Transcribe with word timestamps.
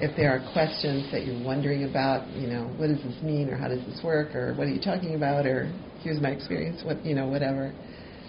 if 0.00 0.16
there 0.16 0.30
are 0.30 0.52
questions 0.52 1.10
that 1.12 1.24
you're 1.24 1.42
wondering 1.42 1.84
about, 1.84 2.28
you 2.36 2.46
know, 2.46 2.64
what 2.76 2.88
does 2.88 3.02
this 3.02 3.22
mean, 3.22 3.48
or 3.48 3.56
how 3.56 3.68
does 3.68 3.84
this 3.86 4.00
work, 4.04 4.34
or 4.34 4.54
what 4.54 4.66
are 4.66 4.70
you 4.70 4.80
talking 4.80 5.14
about, 5.14 5.46
or 5.46 5.72
here's 6.02 6.20
my 6.20 6.30
experience, 6.30 6.82
what 6.84 7.04
you 7.04 7.14
know, 7.14 7.26
whatever. 7.26 7.72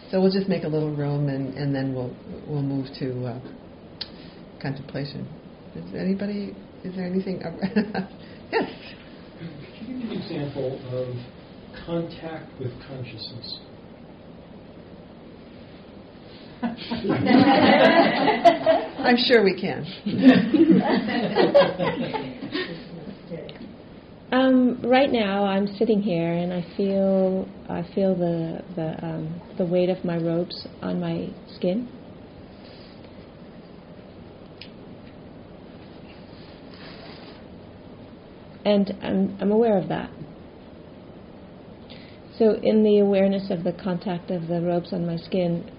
So 0.10 0.22
we'll 0.22 0.32
just 0.32 0.48
make 0.48 0.64
a 0.64 0.68
little 0.68 0.96
room, 0.96 1.28
and, 1.28 1.54
and 1.56 1.76
then 1.76 1.94
we'll 1.94 2.16
we'll 2.48 2.64
move 2.64 2.88
to 3.00 3.26
uh, 3.26 3.40
contemplation. 4.62 5.28
Is 5.76 5.94
anybody? 5.94 6.56
Is 6.84 6.96
there 6.96 7.06
anything? 7.06 7.42
yes. 8.52 8.72
Could 9.80 9.88
you 9.88 10.00
give 10.02 10.10
an 10.10 10.22
example 10.22 10.80
of 10.92 11.16
contact 11.86 12.58
with 12.60 12.72
consciousness? 12.88 13.60
I'm 19.00 19.18
sure 19.18 19.44
we 19.44 19.60
can. 19.60 19.86
um, 24.32 24.82
right 24.82 25.12
now, 25.12 25.46
I'm 25.46 25.68
sitting 25.68 26.02
here 26.02 26.34
and 26.34 26.52
I 26.52 26.66
feel 26.76 27.48
I 27.70 27.84
feel 27.94 28.16
the 28.16 28.64
the 28.76 29.06
um, 29.06 29.42
the 29.58 29.66
weight 29.66 29.90
of 29.90 30.04
my 30.04 30.18
robes 30.18 30.68
on 30.82 31.00
my 31.00 31.30
skin. 31.56 31.88
And 38.66 38.92
I'm, 39.02 39.38
I'm 39.40 39.52
aware 39.52 39.78
of 39.78 39.88
that. 39.88 40.10
So, 42.38 42.56
in 42.62 42.84
the 42.84 43.00
awareness 43.00 43.50
of 43.50 43.64
the 43.64 43.72
contact 43.72 44.30
of 44.30 44.48
the 44.48 44.62
robes 44.62 44.92
on 44.92 45.06
my 45.08 45.16
skin, 45.16 45.72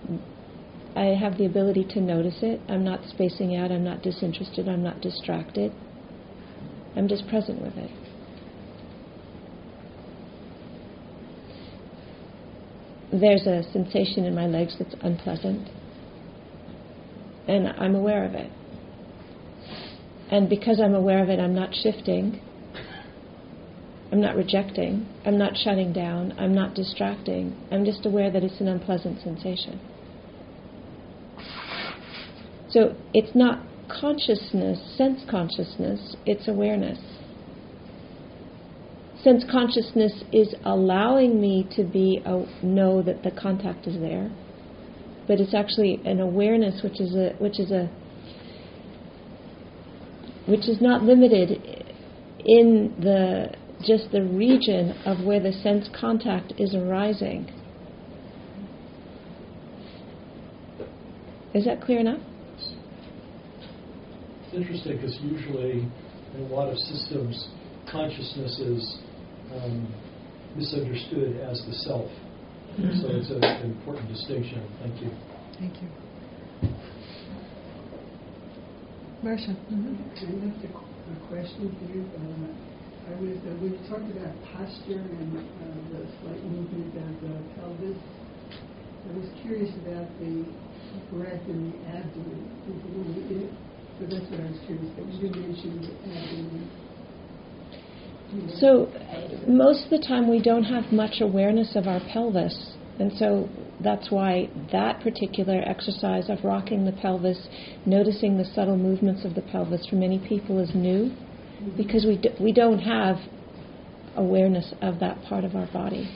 I 0.97 1.17
have 1.21 1.39
the 1.39 1.47
ability 1.47 1.87
to 1.91 2.01
notice 2.01 2.39
it. 2.43 2.61
I'm 2.69 2.85
not 2.85 3.01
spacing 3.11 3.57
out, 3.57 3.71
I'm 3.71 3.85
not 3.85 4.03
disinterested, 4.03 4.69
I'm 4.69 4.83
not 4.83 5.01
distracted. 5.01 5.73
I'm 6.97 7.09
just 7.09 7.29
present 7.29 7.63
with 7.63 7.77
it. 7.77 7.91
There's 13.13 13.47
a 13.47 13.63
sensation 13.73 14.25
in 14.25 14.35
my 14.35 14.47
legs 14.47 14.77
that's 14.79 14.95
unpleasant, 15.01 15.69
and 17.47 17.69
I'm 17.69 17.95
aware 17.95 18.25
of 18.25 18.35
it. 18.35 18.51
And 20.31 20.49
because 20.49 20.81
I'm 20.81 20.95
aware 20.95 21.23
of 21.23 21.31
it, 21.31 21.41
I'm 21.41 21.55
not 21.55 21.75
shifting. 21.75 22.43
I'm 24.13 24.21
not 24.21 24.37
rejecting. 24.37 25.07
I'm 25.25 25.39
not 25.39 25.57
shutting 25.57 25.93
down. 25.93 26.35
I'm 26.39 26.55
not 26.55 26.75
distracting. 26.75 27.57
I'm 27.71 27.85
just 27.85 28.05
aware 28.05 28.31
that 28.31 28.43
it's 28.43 28.61
an 28.61 28.69
unpleasant 28.69 29.23
sensation. 29.23 29.81
So 32.71 32.95
it's 33.15 33.35
not 33.35 33.65
consciousness, 33.89 34.79
sense 34.97 35.23
consciousness, 35.29 36.17
it's 36.27 36.47
awareness. 36.49 36.99
Sense 39.23 39.45
consciousness 39.51 40.23
is 40.33 40.55
allowing 40.65 41.41
me 41.41 41.67
to 41.77 41.83
be 41.83 42.23
a, 42.25 42.45
know 42.63 43.03
that 43.03 43.23
the 43.23 43.31
contact 43.31 43.87
is 43.87 43.99
there, 43.99 44.31
but 45.27 45.41
it's 45.41 45.55
actually 45.55 46.01
an 46.05 46.21
awareness 46.21 46.83
which 46.83 47.01
is 47.01 47.15
a 47.15 47.35
which 47.39 47.59
is 47.59 47.73
a 47.73 47.91
which 50.47 50.69
is 50.69 50.81
not 50.81 51.03
limited 51.03 51.51
in 52.45 52.95
the 53.01 53.53
just 53.85 54.13
the 54.13 54.23
region 54.23 54.93
of 55.05 55.25
where 55.25 55.41
the 55.41 55.53
sense 55.53 55.89
contact 55.99 56.53
is 56.59 56.75
arising. 56.75 57.51
Is 61.55 61.65
that 61.65 61.83
clear 61.83 61.99
enough? 61.99 62.21
It's 64.49 64.57
interesting 64.57 64.97
because 64.97 65.13
usually 65.21 65.85
in 66.33 66.41
a 66.41 66.49
lot 66.49 66.73
of 66.73 66.79
systems, 66.89 67.37
consciousness 67.85 68.59
is 68.59 68.97
um, 69.53 69.93
misunderstood 70.57 71.37
as 71.45 71.61
the 71.69 71.75
self. 71.85 72.09
Mm-hmm. 72.81 72.97
So 72.97 73.13
it's 73.13 73.29
a, 73.29 73.45
an 73.45 73.77
important 73.77 74.09
distinction. 74.09 74.65
Thank 74.81 75.05
you. 75.05 75.13
Thank 75.61 75.77
you. 75.85 75.89
Marcia. 79.21 79.53
Mm-hmm. 79.69 80.17
I 80.17 80.33
have 80.33 80.65
a, 80.65 80.73
a 80.73 81.17
question 81.29 81.69
for 81.69 81.87
you. 81.93 82.09
Uh, 82.09 82.49
I 83.05 83.21
was 83.21 83.37
uh, 83.45 83.53
we 83.61 83.77
talked 83.85 84.09
about 84.17 84.33
posture 84.57 84.97
and 84.97 85.37
uh, 85.37 85.77
the 85.93 86.09
slight 86.25 86.41
movement 86.41 86.97
of 86.97 87.13
the 87.21 87.37
pelvis. 87.61 88.01
I 88.01 89.13
was 89.13 89.29
curious 89.45 89.69
about 89.85 90.09
the 90.25 90.41
breath 91.13 91.45
in 91.53 91.69
the 91.69 91.77
abdomen. 91.93 93.68
So 93.99 94.05
that's 94.07 94.31
what 94.31 94.41
I 94.41 94.45
was 94.45 94.59
curious 94.67 94.93
about. 94.95 95.09
You 95.13 95.31
mentioned 95.31 95.91
abdomen. 96.07 96.71
So, 98.61 98.93
most 99.49 99.85
of 99.85 99.91
the 99.91 100.05
time, 100.07 100.29
we 100.29 100.41
don't 100.41 100.65
have 100.65 100.93
much 100.93 101.21
awareness 101.21 101.75
of 101.75 101.89
our 101.89 102.01
pelvis. 102.13 102.75
And 103.01 103.13
so 103.17 103.49
that's 103.81 104.11
why 104.11 104.51
that 104.73 105.01
particular 105.01 105.63
exercise 105.65 106.29
of 106.29 106.45
rocking 106.45 106.85
the 106.85 106.93
pelvis, 106.93 107.49
noticing 107.87 108.37
the 108.37 108.45
subtle 108.45 108.77
movements 108.77 109.25
of 109.25 109.35
the 109.35 109.43
pelvis 109.43 109.87
for 109.89 109.97
many 109.97 110.19
people 110.19 110.59
is 110.59 110.75
new 110.75 111.15
because 111.77 112.05
we, 112.05 112.19
do, 112.19 112.31
we 112.41 112.53
don't 112.53 112.81
have 112.81 113.17
awareness 114.17 114.75
of 114.83 115.01
that 115.01 115.23
part 115.23 115.45
of 115.45 115.55
our 115.55 115.67
body. 115.73 116.09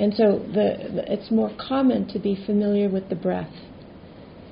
And 0.00 0.14
so 0.14 0.38
the, 0.38 0.90
the, 0.94 1.12
it's 1.12 1.30
more 1.30 1.50
common 1.58 2.08
to 2.08 2.18
be 2.18 2.42
familiar 2.46 2.88
with 2.88 3.08
the 3.08 3.16
breath 3.16 3.52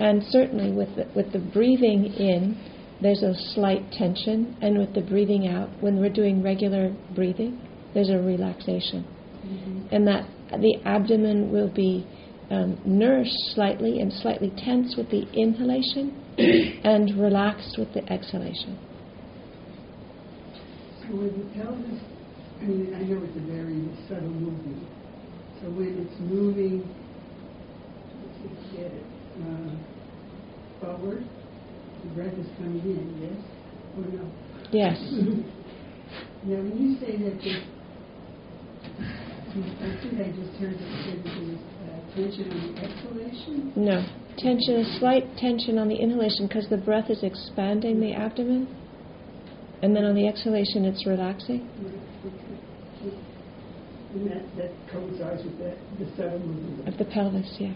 and 0.03 0.21
certainly 0.31 0.73
with 0.73 0.97
the, 0.97 1.07
with 1.15 1.33
the 1.33 1.39
breathing 1.39 2.07
in, 2.07 2.59
there's 3.01 3.23
a 3.23 3.35
slight 3.55 3.93
tension, 3.93 4.57
and 4.61 4.77
with 4.77 4.95
the 4.95 5.01
breathing 5.01 5.47
out, 5.47 5.71
when 5.81 6.01
we're 6.01 6.13
doing 6.13 6.43
regular 6.43 6.93
breathing, 7.15 7.61
there's 7.95 8.11
a 8.11 8.19
relaxation. 8.19 9.07
Mm-hmm. 9.47 9.95
And 9.95 10.09
that 10.09 10.29
the 10.51 10.83
abdomen 10.85 11.53
will 11.53 11.73
be 11.73 12.05
um, 12.51 12.81
nourished 12.85 13.55
slightly 13.55 14.01
and 14.01 14.13
slightly 14.13 14.53
tense 14.59 14.97
with 14.97 15.09
the 15.11 15.23
inhalation 15.33 16.21
and 16.85 17.17
relaxed 17.17 17.77
with 17.79 17.95
the 17.95 18.03
exhalation. 18.13 18.77
So 21.01 21.15
when 21.15 21.31
the 21.31 21.63
pelvis, 21.63 22.03
I 22.61 22.65
mean, 22.65 22.93
I 22.93 23.03
know 23.03 23.23
it's 23.23 23.37
a 23.37 23.47
very 23.47 23.87
subtle 24.09 24.31
movement. 24.31 24.83
So 25.61 25.71
when 25.71 26.07
it's 26.07 26.21
moving, 26.21 26.83
let's 28.43 28.75
get 28.75 28.91
it. 28.91 29.05
Uh, 29.41 29.92
forward. 30.83 31.25
The 32.03 32.09
breath 32.15 32.35
is 32.35 32.47
coming 32.59 32.83
in, 32.83 33.23
yes 33.23 33.63
or 33.97 34.05
no? 34.09 34.25
Yes. 34.73 34.97
now, 36.45 36.61
when 36.65 36.77
you 36.81 36.99
say 37.01 37.17
that 37.19 37.37
this, 37.43 37.61
I 39.53 39.91
think 40.01 40.15
I 40.17 40.33
just 40.33 40.57
heard 40.57 40.75
that 40.75 40.91
there 41.05 41.45
was 41.45 41.61
uh, 41.85 42.01
tension 42.17 42.51
on 42.51 42.75
the 42.75 42.81
exhalation. 42.81 43.73
No. 43.77 44.05
Tension, 44.39 44.81
a 44.81 44.99
slight 44.99 45.25
tension 45.37 45.77
on 45.77 45.89
the 45.89 45.97
inhalation 45.97 46.49
because 46.49 46.67
the 46.71 46.79
breath 46.79 47.11
is 47.11 47.23
expanding 47.23 48.01
the 48.01 48.15
abdomen, 48.15 48.67
and 49.83 49.95
then 49.95 50.05
on 50.05 50.15
the 50.15 50.27
exhalation 50.27 50.87
it's 50.87 51.07
relaxing. 51.07 51.69
And 54.15 54.31
that, 54.31 54.57
that 54.57 54.73
coincides 54.91 55.43
with 55.45 55.59
the, 55.59 55.77
the 55.99 56.39
movement 56.39 56.89
of 56.89 56.99
the 56.99 57.05
pelvis, 57.05 57.57
yeah. 57.59 57.73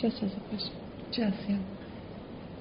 Jess 0.00 0.18
has 0.20 0.32
a 0.32 0.40
question. 0.48 0.72
Jess, 1.12 1.34
yeah. 1.46 1.60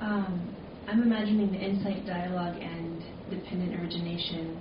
Um, 0.01 0.55
I'm 0.89 1.01
imagining 1.03 1.51
the 1.53 1.59
insight 1.59 2.05
dialogue 2.05 2.59
and 2.59 3.01
dependent 3.29 3.79
origination. 3.79 4.59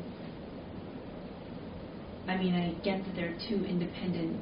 I 2.28 2.36
mean, 2.36 2.54
I 2.54 2.78
get 2.84 3.04
that 3.04 3.16
they're 3.16 3.36
two 3.48 3.64
independent, 3.64 4.38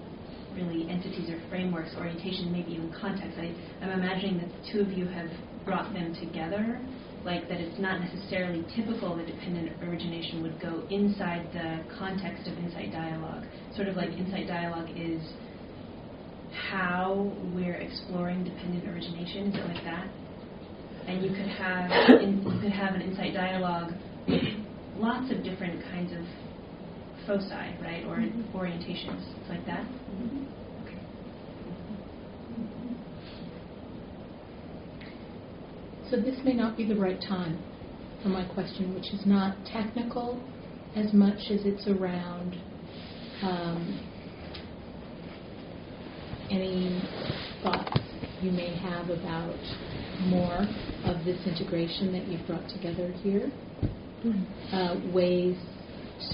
really, 0.54 0.90
entities 0.90 1.30
or 1.30 1.40
frameworks, 1.48 1.90
orientation, 1.96 2.52
maybe 2.52 2.72
even 2.72 2.92
context. 3.00 3.38
I, 3.38 3.54
I'm 3.82 3.98
imagining 3.98 4.36
that 4.38 4.48
the 4.48 4.72
two 4.72 4.80
of 4.80 4.92
you 4.92 5.06
have 5.06 5.30
brought 5.64 5.94
them 5.94 6.14
together, 6.20 6.78
like 7.24 7.48
that 7.48 7.58
it's 7.58 7.80
not 7.80 8.00
necessarily 8.00 8.66
typical 8.76 9.16
that 9.16 9.26
dependent 9.26 9.80
origination 9.82 10.42
would 10.42 10.60
go 10.60 10.86
inside 10.90 11.48
the 11.54 11.80
context 11.96 12.46
of 12.48 12.58
insight 12.58 12.92
dialogue. 12.92 13.44
Sort 13.76 13.88
of 13.88 13.96
like 13.96 14.10
insight 14.10 14.46
dialogue 14.46 14.90
is 14.94 15.22
how 16.70 17.32
we're 17.54 17.76
exploring 17.76 18.44
dependent 18.44 18.88
origination, 18.88 19.48
is 19.48 19.54
it 19.54 19.66
like 19.66 19.84
that? 19.84 20.08
And 21.06 21.22
you 21.22 21.30
could 21.30 21.48
have 21.48 21.90
in, 22.20 22.42
you 22.42 22.60
could 22.60 22.72
have 22.72 22.94
an 22.94 23.02
insight 23.02 23.34
dialogue 23.34 23.92
with 24.26 24.42
lots 24.96 25.30
of 25.30 25.44
different 25.44 25.82
kinds 25.84 26.12
of 26.12 26.24
foci, 27.26 27.50
right, 27.82 28.04
or 28.06 28.16
mm-hmm. 28.16 28.56
orientations. 28.56 29.22
It's 29.40 29.48
like 29.48 29.66
that. 29.66 29.84
Mm-hmm. 29.84 30.44
Okay. 30.84 30.98
So 36.10 36.16
this 36.16 36.38
may 36.44 36.54
not 36.54 36.76
be 36.76 36.86
the 36.86 36.96
right 36.96 37.20
time 37.20 37.58
for 38.22 38.28
my 38.28 38.44
question, 38.44 38.94
which 38.94 39.12
is 39.12 39.26
not 39.26 39.56
technical 39.66 40.42
as 40.96 41.12
much 41.12 41.38
as 41.50 41.60
it's 41.64 41.86
around 41.86 42.56
um, 43.42 44.00
any 46.50 47.00
thoughts 47.62 47.98
you 48.42 48.50
may 48.50 48.74
have 48.76 49.10
about 49.10 49.56
more 50.28 50.64
of 51.04 51.24
this 51.24 51.38
integration 51.46 52.12
that 52.12 52.26
you've 52.28 52.46
brought 52.46 52.68
together 52.70 53.12
here, 53.22 53.50
Mm-hmm. 54.24 54.74
uh, 54.74 55.14
ways 55.14 55.56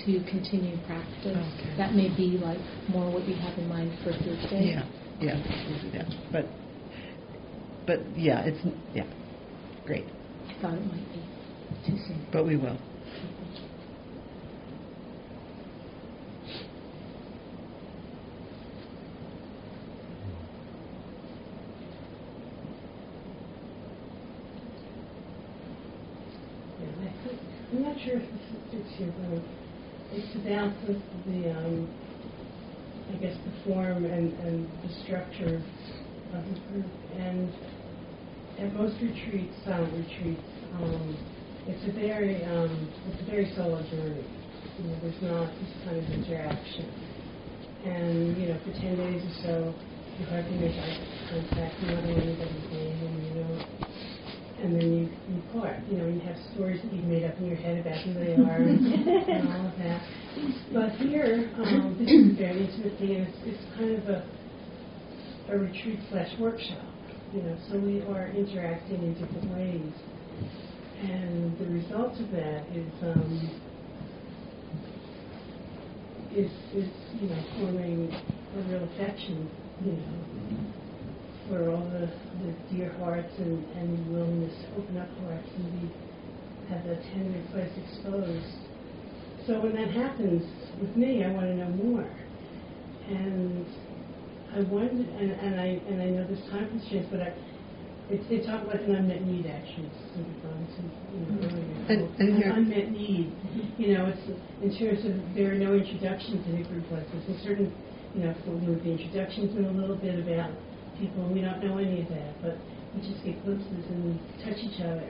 to 0.06 0.12
continue 0.31 0.79
practice. 0.87 1.37
Okay. 1.37 1.75
That 1.76 1.94
may 1.94 2.09
be 2.17 2.38
like 2.43 2.61
more 2.88 3.11
what 3.12 3.26
you 3.29 3.35
have 3.35 3.59
in 3.59 3.69
mind 3.69 3.93
for 4.05 4.12
Thursday. 4.12 4.70
Yeah, 4.73 4.87
yeah, 5.20 5.43
that. 5.93 6.06
But, 6.31 6.47
but 7.87 8.00
yeah, 8.17 8.44
it's, 8.47 8.58
yeah, 8.94 9.05
great. 9.85 10.06
I 10.49 10.62
thought 10.62 10.75
it 10.75 10.87
might 10.87 11.12
be 11.12 11.20
too 11.91 11.99
soon. 12.06 12.26
But 12.32 12.47
we 12.47 12.56
will. 12.56 12.79
Yeah, 26.81 26.88
I 27.00 27.29
think- 27.29 27.41
Sure 28.04 28.19
if 28.19 28.22
this 28.22 28.82
fits 28.82 28.90
here, 28.99 29.14
but 29.14 29.38
it's 30.10 30.34
about 30.34 30.75
the, 30.87 30.99
the 31.31 31.54
um, 31.54 31.87
I 33.12 33.16
guess, 33.16 33.37
the 33.46 33.52
form 33.70 34.04
and, 34.04 34.32
and 34.40 34.66
the 34.82 34.90
structure 35.04 35.62
of 36.34 36.43
the 36.43 36.58
group. 36.66 36.90
And 37.14 37.46
at 38.58 38.75
most 38.75 38.96
retreats, 39.02 39.54
silent 39.64 39.93
retreats, 39.94 40.43
um, 40.75 41.16
it's 41.69 41.84
a 41.87 41.93
very, 41.93 42.43
um, 42.44 42.75
it's 43.06 43.22
a 43.22 43.31
very 43.31 43.52
solo 43.54 43.78
journey. 43.90 44.26
You 44.78 44.84
know, 44.88 44.98
there's 45.02 45.22
not 45.22 45.46
this 45.62 45.70
kind 45.84 45.98
of 45.98 46.06
interaction. 46.10 46.90
And, 47.84 48.37
you 48.40 48.48
know, 48.48 48.58
for 48.66 48.72
10 48.82 48.96
days 48.96 49.22
or 49.22 49.34
so, 49.46 49.75
you 50.19 50.26
hardly 50.26 50.58
make 50.58 50.75
eye 50.75 50.98
contact, 51.31 51.82
you 51.82 51.88
don't 51.94 52.02
know 52.02 52.19
anybody's 52.19 52.66
name, 52.72 53.31
you 53.31 53.43
know, 53.43 54.12
and 54.62 54.76
then 54.76 54.93
you, 54.93 55.05
you 55.35 55.43
part. 55.53 55.76
You 55.91 55.99
know, 55.99 56.06
you 56.06 56.20
have 56.20 56.37
stories 56.55 56.81
that 56.82 56.93
you've 56.93 57.06
made 57.06 57.25
up 57.25 57.37
in 57.38 57.47
your 57.47 57.56
head 57.56 57.79
about 57.79 57.99
who 58.03 58.14
they 58.14 58.35
are 58.47 58.62
and, 58.62 58.87
and 58.87 59.49
all 59.49 59.67
of 59.67 59.76
that. 59.79 60.00
But 60.73 60.91
here, 61.03 61.50
um, 61.59 61.97
this 61.99 62.09
is 62.09 62.32
a 62.32 62.37
very 62.38 62.64
intimate 62.64 62.99
thing, 62.99 63.17
and 63.17 63.29
it's, 63.29 63.38
it's 63.44 63.64
kind 63.76 63.99
of 63.99 64.09
a, 64.09 64.25
a 65.50 65.59
retreat 65.59 65.99
slash 66.11 66.31
workshop. 66.38 66.87
You 67.35 67.43
know, 67.43 67.56
so 67.69 67.79
we 67.79 68.03
are 68.03 68.29
interacting 68.29 69.03
in 69.03 69.14
different 69.14 69.50
ways, 69.56 69.93
and 71.03 71.58
the 71.58 71.67
result 71.67 72.12
of 72.20 72.31
that 72.31 72.65
is 72.73 72.93
um, 73.03 73.50
is 76.37 76.50
is 76.76 76.88
you 77.20 77.29
know 77.29 77.43
forming 77.58 78.12
a 78.12 78.62
real 78.69 78.85
affection. 78.85 79.50
You 79.85 79.93
know, 79.93 80.42
for 81.52 81.69
all 81.69 81.84
the, 81.93 82.08
the 82.40 82.56
dear 82.72 82.96
hearts 82.96 83.28
and, 83.37 83.60
and 83.76 84.08
willingness 84.08 84.56
to 84.64 84.81
open 84.81 84.96
up 84.96 85.08
hearts 85.28 85.49
and 85.52 85.69
be 85.76 85.93
have 86.72 86.81
that 86.88 87.02
tender 87.12 87.44
place 87.52 87.69
exposed. 87.76 88.56
So 89.46 89.60
when 89.60 89.76
that 89.76 89.93
happens 89.93 90.40
with 90.81 90.96
me, 90.96 91.22
I 91.25 91.28
want 91.28 91.52
to 91.52 91.56
know 91.56 91.69
more. 91.76 92.08
And 93.04 93.66
I 94.56 94.60
wonder, 94.64 95.04
and, 95.20 95.31
and 95.32 95.60
I 95.60 95.76
and 95.93 96.00
I 96.00 96.06
know 96.16 96.25
there's 96.25 96.49
time 96.49 96.72
constraints, 96.72 97.08
but 97.10 97.20
I, 97.20 97.37
it's 98.08 98.25
they 98.32 98.40
talk 98.40 98.64
about 98.64 98.81
an 98.81 98.96
unmet 98.96 99.20
need 99.20 99.44
actually. 99.44 99.93
Some 100.16 100.25
people, 100.25 100.56
you 101.12 101.20
know, 101.20 101.37
mm-hmm. 101.37 101.52
earlier. 101.52 101.76
And- 101.93 102.08
and 102.16 102.43
An 102.43 102.52
unmet 102.64 102.93
need. 102.93 103.28
You 103.76 103.98
know, 103.98 104.08
it's 104.08 104.25
in 104.64 104.72
terms 104.81 105.05
of 105.05 105.20
there 105.37 105.52
are 105.52 105.60
no 105.60 105.75
introductions 105.76 106.40
to 106.48 106.64
group 106.64 106.88
like 106.88 107.05
this. 107.12 107.44
Certain, 107.44 107.69
you 108.14 108.25
know, 108.25 108.31
if 108.31 108.40
we'll 108.46 108.56
move 108.56 108.84
the 108.84 108.96
introductions 108.96 109.52
in 109.52 109.66
a 109.66 109.72
little 109.72 109.96
bit 109.96 110.16
about 110.16 110.52
people, 111.02 111.26
and 111.26 111.34
we 111.34 111.43
don't 111.43 111.58
know 111.64 111.78
any 111.78 112.02
of 112.02 112.08
that, 112.08 112.40
but 112.40 112.56
we 112.94 113.02
just 113.02 113.25
get 113.25 113.43
glimpses 113.44 113.84
and 113.90 114.04
we 114.06 114.14
touch 114.44 114.58
each 114.62 114.81
other 114.81 115.02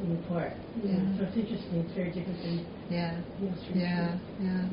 in 0.00 0.16
the 0.16 0.22
park. 0.26 0.52
You 0.80 0.88
Yeah. 0.88 1.18
so 1.18 1.24
it's 1.28 1.36
interesting. 1.36 1.84
It's 1.84 1.92
very 1.92 2.10
different 2.10 2.42
than 2.42 2.66
Yeah, 2.88 3.20
most 3.38 3.62
yeah, 3.74 4.18
yeah. 4.40 4.64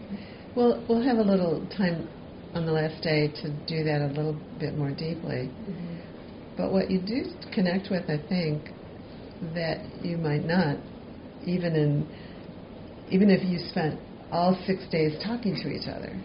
Well, 0.55 0.83
we'll 0.87 1.01
have 1.01 1.17
a 1.17 1.23
little 1.23 1.67
time 1.77 2.09
on 2.55 2.65
the 2.65 2.71
last 2.71 3.03
day 3.03 3.27
to 3.41 3.49
do 3.67 3.83
that 3.83 4.01
a 4.01 4.07
little 4.07 4.39
bit 4.57 4.75
more 4.75 4.91
deeply. 4.91 5.51
Mhm. 5.51 5.97
But 6.55 6.71
what 6.71 6.89
you 6.89 6.99
do 6.99 7.25
connect 7.51 7.91
with, 7.91 8.09
I 8.09 8.17
think, 8.17 8.71
that 9.53 9.85
you 10.01 10.17
might 10.17 10.45
not, 10.45 10.77
even 11.43 11.75
in, 11.75 12.07
even 13.09 13.29
if 13.29 13.43
you 13.43 13.59
spent 13.59 13.99
all 14.31 14.55
six 14.65 14.87
days 14.87 15.19
talking 15.23 15.55
to 15.55 15.69
each 15.69 15.87
other, 15.87 16.17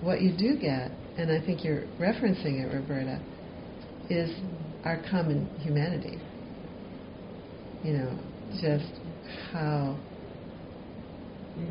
what 0.00 0.20
you 0.20 0.32
do 0.32 0.56
get, 0.56 0.92
and 1.16 1.30
I 1.30 1.44
think 1.44 1.64
you're 1.64 1.84
referencing 2.00 2.60
it, 2.64 2.74
Roberta, 2.74 3.20
is 4.10 4.30
our 4.84 5.02
common 5.10 5.46
humanity. 5.60 6.18
You 7.82 7.92
know, 7.92 8.18
just 8.60 8.92
how, 9.52 9.98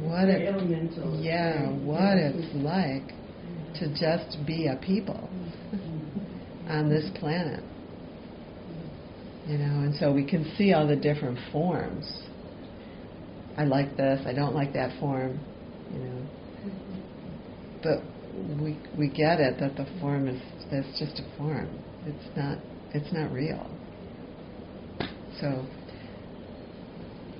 what 0.02 0.30
it, 0.30 0.48
elemental. 0.48 1.20
yeah, 1.22 1.70
what 1.70 2.18
it's 2.18 2.56
like 2.56 3.08
to 3.80 3.90
just 4.00 4.46
be 4.46 4.68
a 4.68 4.76
people 4.78 5.30
mm-hmm. 5.74 6.72
on 6.72 6.90
this 6.90 7.10
planet. 7.20 7.64
You 9.48 9.58
know, 9.58 9.82
and 9.82 9.96
so 9.96 10.14
we 10.14 10.26
can 10.26 10.50
see 10.58 10.72
all 10.72 10.88
the 10.88 10.96
different 10.96 11.38
forms. 11.52 12.10
I 13.58 13.66
like 13.66 13.98
this, 13.98 14.22
I 14.26 14.34
don't 14.34 14.56
like 14.56 14.74
that 14.74 14.98
form, 15.00 15.40
you 15.92 16.00
know. 16.00 16.28
But 17.84 18.13
we 18.62 18.78
we 18.98 19.08
get 19.10 19.40
it 19.40 19.60
that 19.60 19.76
the 19.76 19.86
form 20.00 20.28
is 20.28 20.42
that's 20.72 20.88
just 21.00 21.20
a 21.20 21.38
form. 21.38 21.70
It's 22.06 22.38
not 22.38 22.58
it's 22.94 23.12
not 23.14 23.32
real. 23.32 23.70
So 25.40 25.66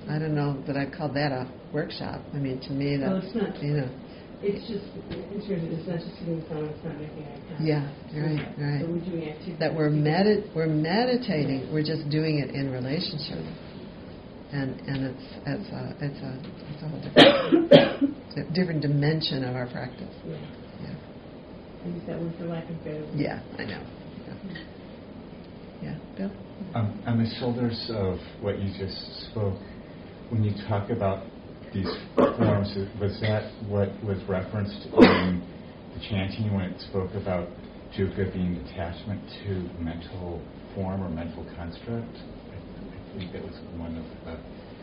I 0.08 0.18
don't 0.18 0.34
know 0.34 0.62
that 0.66 0.76
I'd 0.76 0.92
call 0.94 1.08
that 1.14 1.32
a 1.32 1.50
workshop. 1.72 2.22
I 2.32 2.36
mean 2.38 2.60
to 2.62 2.70
me 2.72 2.98
Well, 3.00 3.16
it's 3.18 3.34
not. 3.34 3.62
you 3.62 3.72
know 3.74 3.90
It's 4.42 4.60
just, 4.68 4.84
in 5.08 5.40
terms 5.40 5.64
of, 5.64 5.72
it's 5.72 5.88
not 5.88 5.98
just 6.00 6.18
sitting 6.18 6.36
in 6.42 6.44
silence, 6.48 6.72
it's 6.76 6.84
not 6.84 6.98
making 7.00 7.24
eye 7.24 7.40
contact. 7.48 7.64
Yeah, 7.64 7.88
right, 8.12 8.44
right. 8.60 8.80
So 8.82 8.92
we're 8.92 9.00
doing 9.08 9.24
activities. 9.30 9.58
that 9.58 9.72
we're 9.74 9.90
medit 9.90 10.54
we're 10.54 10.66
meditating. 10.68 11.72
We're 11.72 11.86
just 11.86 12.10
doing 12.10 12.38
it 12.44 12.50
in 12.54 12.70
relationship, 12.70 13.40
and 14.52 14.78
and 14.84 14.98
it's 15.10 15.26
it's 15.46 15.68
a 15.72 15.82
it's 16.02 16.20
a 16.20 16.32
it's 16.70 16.82
a 16.82 16.88
whole 16.88 17.00
different 17.00 18.54
different 18.54 18.80
dimension 18.82 19.44
of 19.44 19.56
our 19.56 19.66
practice. 19.70 20.12
Yeah, 20.26 20.36
Yeah, 20.84 20.94
I 21.84 21.88
use 21.88 22.02
that 22.06 22.20
word 22.20 22.34
for 22.38 22.44
lack 22.44 22.68
of 22.70 22.84
better 22.84 23.00
word. 23.04 23.16
yeah, 23.16 23.40
I 23.58 23.64
know. 23.64 23.82
Yeah, 24.26 24.34
yeah. 25.80 25.94
Bill. 26.16 26.30
Um, 26.74 27.02
on 27.06 27.22
the 27.22 27.30
shoulders 27.38 27.90
of 27.94 28.18
what 28.40 28.58
you 28.60 28.70
just 28.78 29.30
spoke, 29.30 29.58
when 30.30 30.44
you 30.44 30.52
talk 30.68 30.90
about 30.90 31.26
these 31.72 31.88
forms, 32.16 32.76
was 33.00 33.18
that 33.22 33.52
what 33.68 33.88
was 34.04 34.18
referenced 34.28 34.86
in 34.86 35.42
the 35.94 36.00
chanting 36.08 36.52
when 36.54 36.64
it 36.66 36.80
spoke 36.80 37.14
about 37.14 37.48
dukkha 37.96 38.32
being 38.32 38.56
attachment 38.56 39.22
to 39.44 39.68
mental 39.78 40.42
form 40.74 41.02
or 41.02 41.08
mental 41.08 41.46
construct? 41.56 42.16
I, 42.52 42.56
I 42.56 43.18
think 43.18 43.32
that 43.32 43.42
was 43.42 43.54
one 43.76 43.96
of 43.96 44.04
the 44.24 44.32
Mental 44.34 44.40
formation. 44.40 44.73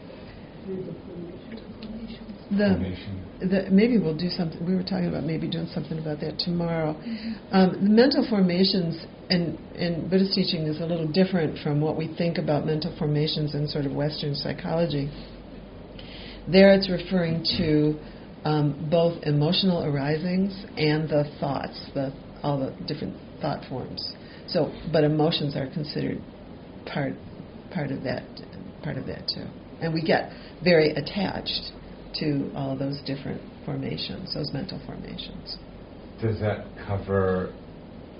The, 2.51 3.47
the, 3.47 3.71
maybe 3.71 3.97
we'll 3.97 4.17
do 4.17 4.29
something. 4.29 4.65
We 4.65 4.75
were 4.75 4.83
talking 4.83 5.07
about 5.07 5.23
maybe 5.23 5.49
doing 5.49 5.67
something 5.73 5.97
about 5.97 6.19
that 6.19 6.37
tomorrow. 6.37 6.95
Um, 7.51 7.77
the 7.81 7.89
mental 7.89 8.27
formations 8.29 9.05
in, 9.29 9.57
in 9.75 10.09
Buddhist 10.09 10.33
teaching 10.33 10.67
is 10.67 10.81
a 10.81 10.85
little 10.85 11.07
different 11.07 11.59
from 11.59 11.79
what 11.79 11.97
we 11.97 12.13
think 12.17 12.37
about 12.37 12.65
mental 12.65 12.93
formations 12.99 13.55
in 13.55 13.67
sort 13.67 13.85
of 13.85 13.93
Western 13.93 14.35
psychology. 14.35 15.09
There, 16.51 16.73
it's 16.73 16.89
referring 16.89 17.45
to 17.57 17.97
um, 18.43 18.89
both 18.91 19.23
emotional 19.23 19.83
arisings 19.85 20.65
and 20.77 21.07
the 21.07 21.31
thoughts, 21.39 21.79
the 21.93 22.13
all 22.43 22.59
the 22.59 22.75
different 22.85 23.15
thought 23.39 23.63
forms. 23.69 24.13
So, 24.47 24.73
but 24.91 25.03
emotions 25.03 25.55
are 25.55 25.69
considered 25.69 26.21
part 26.85 27.13
part 27.71 27.91
of 27.91 28.03
that 28.03 28.23
part 28.83 28.97
of 28.97 29.05
that 29.05 29.27
too, 29.27 29.45
and 29.81 29.93
we 29.93 30.01
get 30.01 30.31
very 30.63 30.91
attached 30.91 31.71
to 32.15 32.51
all 32.55 32.77
those 32.77 33.01
different 33.05 33.41
formations, 33.65 34.33
those 34.33 34.51
mental 34.53 34.79
formations. 34.85 35.57
Does 36.21 36.39
that 36.39 36.65
cover 36.87 37.53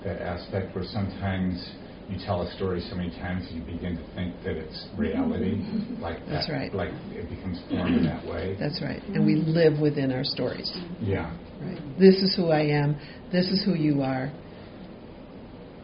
that 0.04 0.20
aspect 0.20 0.74
where 0.74 0.84
sometimes 0.84 1.70
you 2.08 2.18
tell 2.26 2.42
a 2.42 2.52
story 2.56 2.84
so 2.90 2.96
many 2.96 3.10
times 3.10 3.46
you 3.52 3.62
begin 3.62 3.96
to 3.96 4.14
think 4.14 4.34
that 4.44 4.56
it's 4.56 4.86
reality? 4.96 5.62
Like 6.02 6.18
that, 6.26 6.30
That's 6.30 6.50
right. 6.50 6.74
Like 6.74 6.90
it 7.12 7.30
becomes 7.30 7.60
formed 7.70 7.94
in 7.98 8.04
that 8.06 8.26
way? 8.26 8.56
That's 8.58 8.82
right, 8.82 9.00
and 9.04 9.24
we 9.24 9.36
live 9.36 9.78
within 9.78 10.10
our 10.10 10.24
stories. 10.24 10.68
yeah. 11.00 11.30
Right. 11.60 11.78
This 11.96 12.16
is 12.16 12.34
who 12.36 12.48
I 12.48 12.62
am. 12.62 12.98
This 13.30 13.46
is 13.46 13.64
who 13.64 13.74
you 13.74 14.02
are. 14.02 14.32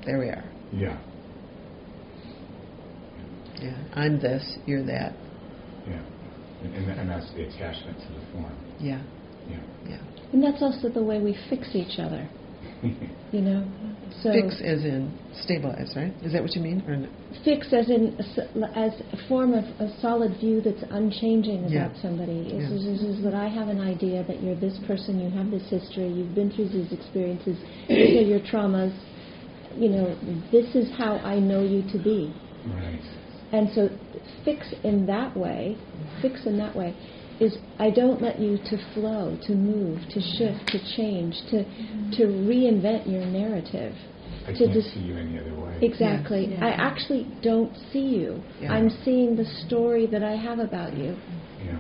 There 0.05 0.19
we 0.19 0.27
are. 0.27 0.45
Yeah. 0.73 0.99
Yeah. 3.63 3.77
I'm 3.95 4.19
this. 4.21 4.59
You're 4.67 4.83
that. 4.87 5.13
Yeah. 5.89 6.03
And, 6.63 6.75
and, 6.75 7.01
and 7.01 7.11
that's 7.11 7.33
the 7.35 7.43
attachment 7.47 7.99
to 7.99 8.13
the 8.15 8.21
form. 8.33 8.53
Yeah. 8.79 9.03
Yeah. 9.49 9.61
Yeah. 9.89 9.99
And 10.33 10.43
that's 10.43 10.63
also 10.63 10.89
the 10.89 11.03
way 11.03 11.21
we 11.21 11.37
fix 11.49 11.75
each 11.75 11.99
other. 11.99 12.29
You 13.31 13.43
know, 13.43 13.69
so 14.23 14.33
Fix 14.33 14.55
as 14.65 14.85
in 14.87 15.13
stabilize, 15.43 15.93
right? 15.95 16.15
Is 16.23 16.33
that 16.33 16.41
what 16.41 16.57
you 16.57 16.63
mean? 16.63 16.83
Or 16.89 16.97
no? 16.97 17.09
fix 17.45 17.75
as 17.75 17.91
in 17.91 18.17
a 18.19 18.23
s- 18.23 18.49
as 18.75 18.93
a 19.13 19.29
form 19.29 19.53
of 19.53 19.65
a 19.81 19.93
solid 20.01 20.33
view 20.41 20.63
that's 20.63 20.83
unchanging 20.91 21.65
about 21.67 21.93
Yeah. 21.95 22.01
somebody. 22.01 22.41
Is, 22.49 22.71
Yeah. 22.71 22.77
is, 22.77 22.87
is, 23.03 23.19
is 23.19 23.25
that 23.25 23.35
I 23.35 23.49
have 23.49 23.69
an 23.69 23.83
idea 23.83 24.25
that 24.25 24.43
you're 24.43 24.55
this 24.55 24.79
person, 24.87 25.21
you 25.21 25.29
have 25.37 25.51
this 25.51 25.69
history, 25.69 26.09
you've 26.09 26.35
been 26.35 26.51
through 26.51 26.71
these 26.71 26.91
experiences, 26.91 27.59
these 27.87 28.17
are 28.17 28.29
your 28.33 28.41
traumas. 28.41 28.95
You 29.77 29.91
know, 29.91 30.17
this 30.51 30.75
is 30.75 30.91
how 30.97 31.17
I 31.19 31.39
know 31.39 31.61
you 31.63 31.83
to 31.93 31.99
be. 31.99 32.33
Right. 32.65 33.03
And 33.53 33.71
so, 33.75 33.89
fix 34.45 34.73
in 34.85 35.07
that 35.07 35.37
way, 35.37 35.77
fix 36.21 36.47
in 36.47 36.59
that 36.59 36.77
way, 36.77 36.95
is 37.41 37.57
I 37.79 37.91
don't 37.91 38.21
let 38.21 38.41
you 38.41 38.59
to 38.59 38.95
flow, 38.95 39.39
to 39.45 39.55
move, 39.55 40.01
to 40.11 40.21
shift, 40.21 40.67
to 40.69 40.97
change, 40.97 41.35
to 41.51 41.65
to 42.17 42.25
reinvent 42.27 43.11
your 43.11 43.25
narrative. 43.25 43.95
I 44.47 44.53
to 44.53 44.59
can't 44.59 44.73
dis- 44.73 44.93
see 44.93 45.01
you 45.01 45.17
any 45.17 45.39
other 45.39 45.55
way. 45.55 45.79
Exactly. 45.81 46.49
Yeah. 46.53 46.65
I 46.65 46.71
actually 46.71 47.27
don't 47.43 47.75
see 47.93 48.17
you. 48.17 48.43
Yeah. 48.61 48.73
I'm 48.73 48.91
seeing 49.05 49.37
the 49.37 49.45
story 49.67 50.07
that 50.09 50.23
I 50.23 50.37
have 50.37 50.59
about 50.59 50.97
you. 50.97 51.17
Yeah. 51.65 51.79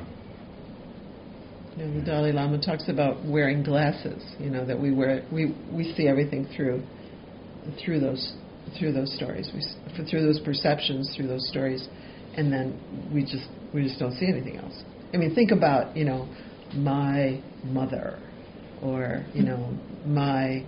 You 1.77 1.85
know, 1.85 1.95
the 1.95 2.05
Dalai 2.05 2.33
Lama 2.33 2.61
talks 2.61 2.89
about 2.89 3.25
wearing 3.25 3.63
glasses. 3.63 4.23
You 4.39 4.51
know 4.51 4.65
that 4.65 4.79
we 4.79 4.93
wear 4.93 5.25
we 5.33 5.55
we 5.73 5.93
see 5.95 6.09
everything 6.09 6.49
through 6.57 6.83
through 7.85 8.01
those 8.01 8.35
through 8.79 8.93
those 8.93 9.15
stories, 9.15 9.51
we, 9.55 10.05
through 10.11 10.23
those 10.23 10.41
perceptions, 10.41 11.13
through 11.17 11.29
those 11.29 11.49
stories, 11.49 11.87
and 12.37 12.53
then 12.53 13.11
we 13.13 13.23
just 13.23 13.49
we 13.75 13.83
just 13.83 13.99
don't 13.99 14.15
see 14.15 14.27
anything 14.27 14.57
else. 14.57 14.83
I 15.13 15.17
mean, 15.17 15.35
think 15.35 15.51
about 15.51 15.97
you 15.97 16.05
know 16.05 16.29
my 16.75 17.43
mother, 17.65 18.19
or 18.83 19.25
you 19.35 19.43
know 19.43 19.77
my 20.07 20.65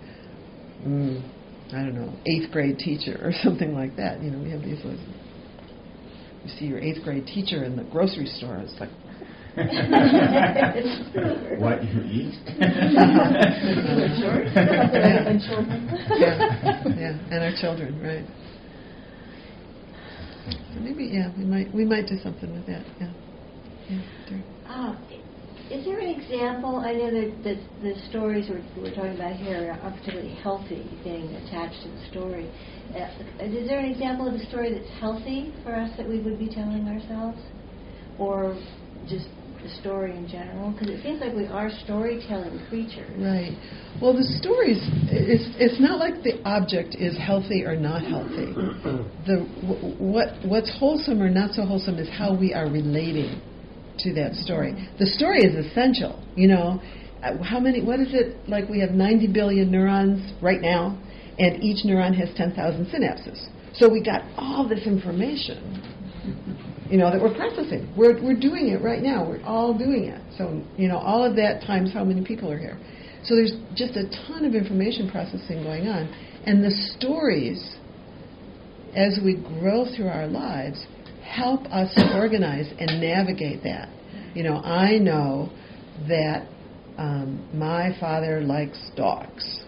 mm, 0.84 1.22
I 1.72 1.82
don't 1.82 1.94
know 1.94 2.12
eighth 2.26 2.50
grade 2.52 2.78
teacher 2.78 3.18
or 3.22 3.32
something 3.42 3.74
like 3.74 3.96
that. 3.96 4.22
You 4.22 4.30
know, 4.30 4.42
we 4.42 4.50
have 4.50 4.62
these. 4.62 4.82
You 4.84 6.50
see 6.58 6.64
your 6.64 6.78
eighth 6.78 7.04
grade 7.04 7.26
teacher 7.26 7.64
in 7.64 7.76
the 7.76 7.84
grocery 7.84 8.26
store. 8.26 8.56
It's 8.58 8.78
like 8.80 8.88
what 11.60 11.84
you 11.84 12.00
eat? 12.04 12.34
yeah, 16.18 16.82
yeah, 16.96 17.18
and 17.30 17.44
our 17.44 17.52
children, 17.60 18.00
right? 18.02 18.24
So 20.72 20.80
maybe, 20.80 21.04
yeah, 21.12 21.30
we 21.36 21.44
might 21.44 21.72
we 21.74 21.84
might 21.84 22.06
do 22.06 22.16
something 22.22 22.50
with 22.52 22.64
that. 22.66 22.84
Yeah, 23.00 23.10
yeah. 23.90 24.00
Uh, 24.66 24.94
Is 25.70 25.84
there 25.84 26.00
an 26.00 26.08
example, 26.08 26.76
I 26.84 26.92
know 26.92 27.10
that 27.10 27.42
that 27.44 27.58
the 27.82 27.94
stories 28.08 28.48
we're 28.48 28.62
we're 28.82 28.94
talking 28.94 29.14
about 29.14 29.36
here 29.36 29.78
are 29.82 29.90
particularly 29.90 30.34
healthy, 30.36 30.88
being 31.04 31.34
attached 31.36 31.82
to 31.82 31.88
the 31.90 32.00
story. 32.10 32.50
Uh, 32.94 33.44
Is 33.44 33.68
there 33.68 33.78
an 33.78 33.90
example 33.92 34.26
of 34.26 34.34
a 34.34 34.44
story 34.46 34.72
that's 34.72 34.88
healthy 34.98 35.52
for 35.62 35.74
us 35.74 35.90
that 35.98 36.08
we 36.08 36.20
would 36.20 36.38
be 36.38 36.48
telling 36.48 36.88
ourselves? 36.88 37.38
Or 38.18 38.56
just 39.08 39.28
the 39.62 39.68
story 39.80 40.16
in 40.16 40.26
general? 40.28 40.70
Because 40.72 40.88
it 40.88 41.02
seems 41.02 41.20
like 41.20 41.34
we 41.34 41.46
are 41.46 41.70
storytelling 41.84 42.58
creatures. 42.68 43.16
Right. 43.18 43.56
Well, 44.00 44.12
the 44.14 44.24
stories 44.40 44.78
it's 45.10 45.44
it's 45.58 45.80
not 45.80 45.98
like 45.98 46.22
the 46.22 46.40
object 46.44 46.94
is 46.94 47.16
healthy 47.18 47.64
or 47.64 47.76
not 47.76 48.02
healthy. 48.02 48.54
The 49.26 49.44
wh- 49.60 50.00
what 50.00 50.28
what's 50.44 50.70
wholesome 50.78 51.20
or 51.20 51.28
not 51.28 51.52
so 51.52 51.64
wholesome 51.66 51.98
is 51.98 52.08
how 52.08 52.34
we 52.34 52.54
are 52.54 52.68
relating 52.70 53.42
to 53.98 54.14
that 54.14 54.34
story. 54.34 54.72
The 54.98 55.04
story 55.04 55.40
is 55.44 55.54
essential. 55.66 56.24
You 56.34 56.48
know, 56.48 56.80
Uh, 57.22 57.36
how 57.42 57.60
many? 57.60 57.82
What 57.82 58.00
is 58.00 58.14
it 58.14 58.48
like? 58.48 58.68
We 58.70 58.80
have 58.80 58.92
90 58.92 59.26
billion 59.28 59.70
neurons 59.70 60.32
right 60.40 60.62
now, 60.62 60.96
and 61.38 61.62
each 61.62 61.84
neuron 61.84 62.14
has 62.16 62.30
10,000 62.34 62.86
synapses. 62.86 63.38
So 63.74 63.92
we 63.92 64.02
got 64.02 64.22
all 64.38 64.66
this 64.66 64.86
information 64.86 65.82
you 66.90 66.98
know, 66.98 67.10
that 67.10 67.20
we're 67.20 67.34
processing. 67.34 67.92
We're, 67.96 68.20
we're 68.22 68.38
doing 68.38 68.68
it 68.68 68.82
right 68.82 69.00
now. 69.00 69.26
We're 69.26 69.42
all 69.44 69.76
doing 69.76 70.04
it. 70.04 70.20
So, 70.36 70.62
you 70.76 70.88
know, 70.88 70.98
all 70.98 71.24
of 71.24 71.36
that 71.36 71.62
times 71.62 71.92
how 71.92 72.04
many 72.04 72.24
people 72.24 72.50
are 72.50 72.58
here. 72.58 72.78
So 73.24 73.36
there's 73.36 73.52
just 73.76 73.96
a 73.96 74.08
ton 74.26 74.44
of 74.44 74.54
information 74.54 75.10
processing 75.10 75.62
going 75.62 75.86
on. 75.86 76.08
And 76.46 76.64
the 76.64 76.70
stories, 76.98 77.76
as 78.96 79.18
we 79.24 79.36
grow 79.36 79.84
through 79.94 80.08
our 80.08 80.26
lives, 80.26 80.84
help 81.22 81.66
us 81.66 81.92
organize 82.14 82.66
and 82.78 83.00
navigate 83.00 83.62
that. 83.62 83.88
You 84.34 84.42
know, 84.42 84.56
I 84.56 84.98
know 84.98 85.50
that 86.08 86.48
um, 86.98 87.48
my 87.54 87.96
father 88.00 88.40
likes 88.40 88.78
dogs. 88.96 89.60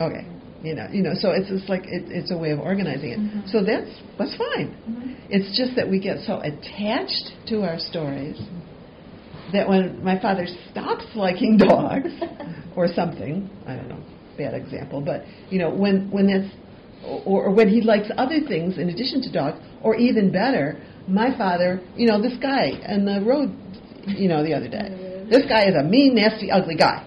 Okay, 0.00 0.26
you 0.64 0.74
know, 0.74 0.88
you 0.90 1.02
know. 1.02 1.12
So 1.14 1.30
it's 1.30 1.48
just 1.48 1.68
like 1.68 1.84
it, 1.84 2.10
it's 2.10 2.30
a 2.30 2.36
way 2.36 2.50
of 2.50 2.58
organizing 2.58 3.10
it. 3.10 3.18
Mm-hmm. 3.18 3.48
So 3.48 3.62
that's 3.64 3.90
that's 4.18 4.36
fine. 4.36 4.74
Mm-hmm. 4.88 5.12
It's 5.30 5.56
just 5.56 5.76
that 5.76 5.88
we 5.88 6.00
get 6.00 6.18
so 6.26 6.40
attached 6.40 7.32
to 7.48 7.62
our 7.62 7.78
stories 7.78 8.40
that 9.52 9.68
when 9.68 10.02
my 10.02 10.20
father 10.20 10.46
stops 10.70 11.04
liking 11.14 11.56
dogs 11.68 12.10
or 12.76 12.88
something, 12.88 13.48
I 13.66 13.76
don't 13.76 13.88
know, 13.88 14.02
bad 14.36 14.54
example, 14.54 15.00
but 15.00 15.24
you 15.50 15.58
know, 15.58 15.70
when 15.70 16.10
when 16.10 16.26
that's 16.26 16.54
or, 17.04 17.44
or 17.44 17.50
when 17.50 17.68
he 17.68 17.80
likes 17.80 18.08
other 18.16 18.40
things 18.40 18.78
in 18.78 18.88
addition 18.88 19.22
to 19.22 19.32
dogs, 19.32 19.58
or 19.82 19.94
even 19.96 20.32
better, 20.32 20.80
my 21.06 21.36
father, 21.36 21.80
you 21.96 22.06
know, 22.06 22.20
this 22.20 22.36
guy 22.40 22.72
on 22.88 23.04
the 23.04 23.22
road, 23.24 23.54
you 24.06 24.28
know, 24.28 24.42
the 24.42 24.54
other 24.54 24.68
day, 24.68 25.26
this 25.30 25.44
guy 25.46 25.66
is 25.66 25.74
a 25.74 25.82
mean, 25.82 26.14
nasty, 26.14 26.50
ugly 26.50 26.76
guy, 26.76 27.04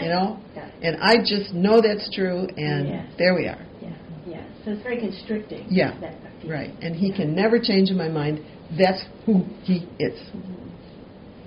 you 0.00 0.08
know. 0.08 0.40
And 0.82 0.96
I 1.02 1.18
just 1.18 1.52
know 1.52 1.80
that's 1.80 2.08
true, 2.14 2.46
and 2.56 2.88
Yes. 2.88 3.06
there 3.18 3.34
we 3.34 3.46
are. 3.46 3.64
Yeah, 3.82 3.90
yeah. 4.26 4.44
So 4.64 4.72
it's 4.72 4.82
very 4.82 4.98
constricting. 5.00 5.66
Yeah, 5.70 5.98
that 6.00 6.14
right. 6.46 6.70
And 6.80 6.94
he 6.94 7.12
can 7.12 7.34
never 7.34 7.58
change 7.58 7.90
in 7.90 7.96
my 7.96 8.08
mind. 8.08 8.44
That's 8.78 9.04
who 9.26 9.44
he 9.62 9.88
is. 9.98 10.18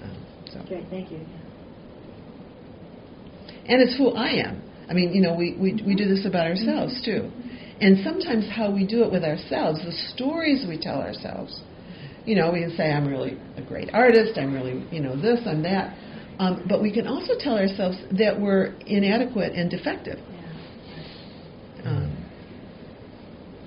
Um, 0.04 0.18
so. 0.52 0.64
Great, 0.68 0.86
thank 0.90 1.12
you. 1.12 1.20
And 3.68 3.82
it's 3.82 3.96
who 3.98 4.10
I 4.10 4.32
am. 4.46 4.62
I 4.90 4.94
mean, 4.94 5.14
you 5.14 5.22
know, 5.22 5.34
we, 5.36 5.56
we, 5.58 5.82
we 5.86 5.96
do 5.96 6.08
this 6.08 6.26
about 6.26 6.48
ourselves 6.48 7.02
too. 7.06 7.32
And 7.80 8.04
sometimes 8.04 8.48
how 8.52 8.72
we 8.72 8.86
do 8.86 9.04
it 9.04 9.12
with 9.12 9.24
ourselves, 9.24 9.80
the 9.86 9.94
stories 10.14 10.66
we 10.68 10.78
tell 10.78 11.00
ourselves, 11.00 11.62
you 12.26 12.36
know, 12.36 12.52
we 12.52 12.60
can 12.62 12.76
say, 12.76 12.92
I'm 12.92 13.08
really 13.08 13.38
a 13.58 13.62
great 13.62 13.90
artist, 13.94 14.38
I'm 14.38 14.54
really, 14.54 14.86
you 14.92 15.00
know, 15.00 15.20
this, 15.20 15.40
I'm 15.48 15.64
that. 15.64 15.96
Um, 16.42 16.66
but 16.68 16.82
we 16.82 16.92
can 16.92 17.06
also 17.06 17.34
tell 17.40 17.56
ourselves 17.56 17.98
that 18.18 18.42
we're 18.42 18.74
inadequate 18.88 19.54
and 19.54 19.70
defective. 19.70 20.18
Um, 21.86 22.18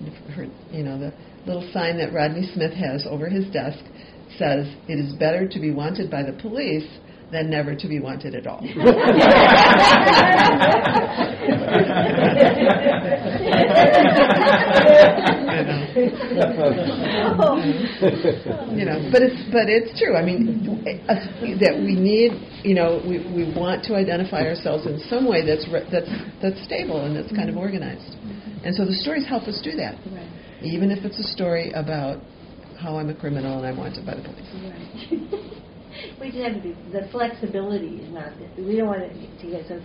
you've 0.00 0.34
heard, 0.34 0.50
you 0.72 0.82
know, 0.82 0.98
the 0.98 1.14
little 1.46 1.70
sign 1.72 1.98
that 1.98 2.12
Rodney 2.12 2.50
Smith 2.52 2.72
has 2.72 3.06
over 3.08 3.28
his 3.28 3.46
desk 3.52 3.78
says, 4.38 4.66
"It 4.88 4.98
is 4.98 5.14
better 5.14 5.46
to 5.46 5.60
be 5.60 5.70
wanted 5.70 6.10
by 6.10 6.24
the 6.24 6.32
police 6.32 6.88
than 7.30 7.48
never 7.48 7.76
to 7.76 7.86
be 7.86 8.00
wanted 8.00 8.34
at 8.34 8.48
all." 8.48 8.60
you 15.98 16.10
know, 18.82 18.98
but 19.14 19.22
it's 19.22 19.38
but 19.54 19.70
it's 19.70 19.94
true. 19.98 20.16
I 20.16 20.24
mean, 20.26 20.66
uh, 21.06 21.14
that 21.62 21.78
we 21.78 21.94
need, 21.94 22.32
you 22.66 22.74
know, 22.74 22.98
we 23.06 23.22
we 23.30 23.44
want 23.54 23.84
to 23.84 23.94
identify 23.94 24.42
ourselves 24.42 24.86
in 24.86 24.98
some 25.08 25.28
way 25.28 25.46
that's 25.46 25.68
re- 25.70 25.86
that's 25.90 26.10
that's 26.42 26.58
stable 26.66 27.04
and 27.06 27.14
that's 27.14 27.30
kind 27.30 27.48
of 27.48 27.56
organized. 27.56 28.16
And 28.64 28.74
so 28.74 28.84
the 28.84 28.94
stories 28.94 29.24
help 29.28 29.44
us 29.44 29.60
do 29.62 29.76
that, 29.76 29.94
Right. 30.10 30.26
even 30.62 30.90
if 30.90 31.04
it's 31.04 31.20
a 31.20 31.28
story 31.30 31.70
about 31.72 32.18
how 32.80 32.96
I'm 32.98 33.08
a 33.10 33.14
criminal 33.14 33.58
and 33.58 33.66
I'm 33.66 33.76
wanted 33.76 34.04
by 34.04 34.14
the 34.14 34.22
police. 34.22 34.48
Right. 34.66 34.88
we 36.20 36.30
just 36.32 36.42
have 36.42 36.60
the 36.62 37.06
flexibility 37.12 38.00
is 38.02 38.10
not, 38.12 38.32
we 38.58 38.74
don't 38.76 38.88
want 38.88 39.02
to 39.02 39.08
to 39.14 39.46
get 39.46 39.68
so 39.68 39.80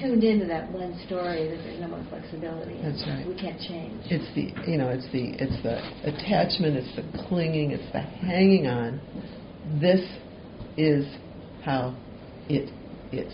tuned 0.00 0.24
into 0.24 0.46
that 0.46 0.70
one 0.70 0.98
story 1.06 1.48
that 1.48 1.56
there's 1.56 1.80
no 1.80 1.88
more 1.88 2.04
flexibility. 2.08 2.78
That's 2.82 3.02
right. 3.06 3.26
We 3.26 3.34
can't 3.34 3.60
change. 3.60 4.02
It's 4.10 4.28
the 4.34 4.52
you 4.70 4.78
know 4.78 4.90
it's 4.90 5.06
the 5.12 5.34
it's 5.38 5.62
the 5.62 5.78
attachment, 6.08 6.76
it's 6.76 6.96
the 6.96 7.04
clinging, 7.28 7.70
it's 7.72 7.92
the 7.92 8.00
hanging 8.00 8.66
on. 8.66 9.00
This 9.80 10.00
is 10.76 11.06
how 11.64 11.96
it 12.48 12.70
is. 13.12 13.32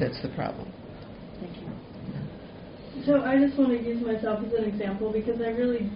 That's 0.00 0.20
the 0.22 0.28
problem. 0.34 0.72
Thank 1.40 1.56
you. 1.56 3.04
So 3.04 3.22
I 3.22 3.38
just 3.38 3.58
want 3.58 3.70
to 3.70 3.82
use 3.82 4.04
myself 4.04 4.40
as 4.44 4.52
an 4.52 4.64
example 4.64 5.12
because 5.12 5.40
I 5.40 5.50
really 5.50 5.90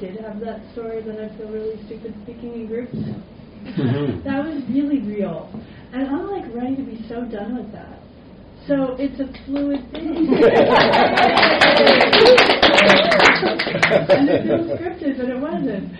did 0.00 0.20
have 0.20 0.40
that 0.40 0.60
story 0.72 1.02
that 1.02 1.18
I 1.18 1.36
feel 1.36 1.50
really 1.50 1.80
stupid 1.86 2.14
speaking 2.22 2.54
in 2.54 2.66
groups. 2.66 2.94
Mm-hmm. 2.94 4.28
that 4.28 4.44
was 4.44 4.62
really 4.68 5.00
real. 5.00 5.48
And 5.92 6.06
I'm 6.06 6.28
like 6.30 6.44
ready 6.54 6.76
to 6.76 6.82
be 6.82 7.04
so 7.08 7.24
done 7.24 7.56
with 7.56 7.72
that. 7.72 7.93
So 8.66 8.96
it's 8.98 9.20
a 9.20 9.28
fluid 9.44 9.80
thing. 9.92 10.28
and 14.08 14.28
it 14.28 14.42
feels 14.44 14.68
scripted, 14.72 15.18
but 15.18 15.28
it 15.28 15.38
wasn't. 15.38 15.92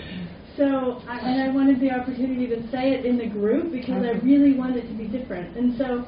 So, 0.56 1.02
I, 1.08 1.18
and 1.20 1.42
I 1.42 1.48
wanted 1.54 1.80
the 1.80 1.90
opportunity 1.90 2.46
to 2.46 2.62
say 2.70 2.92
it 2.92 3.04
in 3.04 3.18
the 3.18 3.26
group 3.26 3.72
because 3.72 4.04
I 4.04 4.12
really 4.24 4.54
wanted 4.54 4.84
it 4.84 4.88
to 4.88 4.94
be 4.94 5.08
different. 5.08 5.56
And 5.56 5.76
so 5.76 6.06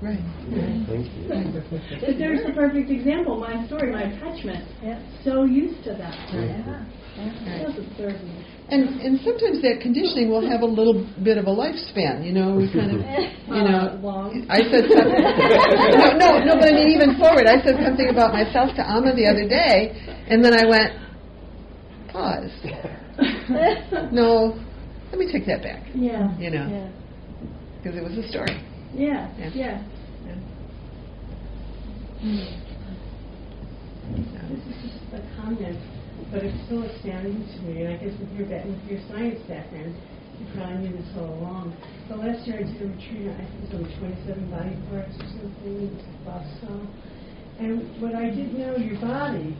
Right. 0.00 0.20
Thank 0.86 1.06
you. 1.16 1.26
But 2.00 2.18
there's 2.18 2.46
the 2.46 2.52
perfect 2.54 2.90
example, 2.90 3.38
my 3.38 3.66
story, 3.66 3.92
my 3.92 4.02
attachment. 4.02 4.64
So 5.24 5.44
used 5.44 5.82
to 5.84 5.94
that. 5.94 6.14
Yeah. 6.32 6.84
It 7.18 7.66
doesn't 7.66 7.96
serve 7.96 8.22
me. 8.22 8.44
And 8.70 9.00
and 9.00 9.18
sometimes 9.24 9.62
that 9.62 9.80
conditioning 9.80 10.28
will 10.28 10.44
have 10.44 10.60
a 10.60 10.66
little 10.68 11.08
bit 11.24 11.38
of 11.38 11.46
a 11.48 11.54
lifespan. 11.54 12.20
You 12.24 12.32
know, 12.32 12.54
we 12.54 12.68
kind 12.70 12.92
of, 12.92 13.00
you 13.48 13.64
know. 13.64 13.96
Uh, 13.96 14.00
long. 14.04 14.46
I 14.50 14.60
said 14.68 14.84
something. 14.92 15.24
no, 16.20 16.20
no, 16.20 16.28
no. 16.44 16.52
But 16.60 16.68
I 16.68 16.72
mean, 16.76 16.88
even 16.92 17.16
forward, 17.16 17.46
I 17.48 17.64
said 17.64 17.80
something 17.82 18.08
about 18.12 18.32
myself 18.34 18.76
to 18.76 18.84
Amma 18.84 19.16
the 19.16 19.24
other 19.26 19.48
day, 19.48 19.96
and 20.28 20.44
then 20.44 20.52
I 20.52 20.66
went, 20.68 20.92
pause. 22.12 22.52
No, 24.12 24.54
let 25.10 25.18
me 25.18 25.26
take 25.32 25.46
that 25.46 25.62
back. 25.62 25.82
Yeah. 25.94 26.36
You 26.38 26.50
know, 26.50 26.68
Yeah. 26.68 26.90
because 27.82 27.98
it 27.98 28.04
was 28.04 28.16
a 28.16 28.28
story. 28.28 28.62
Yeah. 28.94 29.26
Yeah. 29.38 29.50
Yeah. 29.54 29.82
So, 34.22 34.40
This 34.48 34.64
is 34.66 34.92
just 34.92 35.14
a 35.14 35.20
comment, 35.36 35.78
but 36.30 36.44
it's 36.44 36.56
still 36.68 36.84
astounding 36.84 37.40
to 37.40 37.58
me, 37.64 37.82
and 37.82 37.94
I 37.94 37.96
guess 37.96 38.12
with 38.20 38.32
your, 38.36 38.44
with 38.48 38.84
your 38.84 39.00
science 39.08 39.40
background, 39.48 39.96
you 40.38 40.44
probably 40.54 40.88
knew 40.88 40.94
this 40.96 41.10
all 41.16 41.32
along. 41.40 41.72
But 42.08 42.20
last 42.20 42.46
year 42.46 42.60
I 42.60 42.68
did 42.68 42.78
a 42.78 42.86
retreat, 42.86 43.32
I 43.32 43.42
think 43.48 43.72
it 43.72 43.80
was 43.80 43.88
on 43.88 44.44
27 44.46 44.50
body 44.52 44.76
parts 44.92 45.14
or 45.18 45.28
something, 45.34 45.88
was 45.88 46.04
Boston. 46.22 46.84
And 47.58 47.82
what 47.98 48.14
I 48.14 48.30
didn't 48.30 48.54
know, 48.54 48.76
your 48.76 49.00
body, 49.00 49.56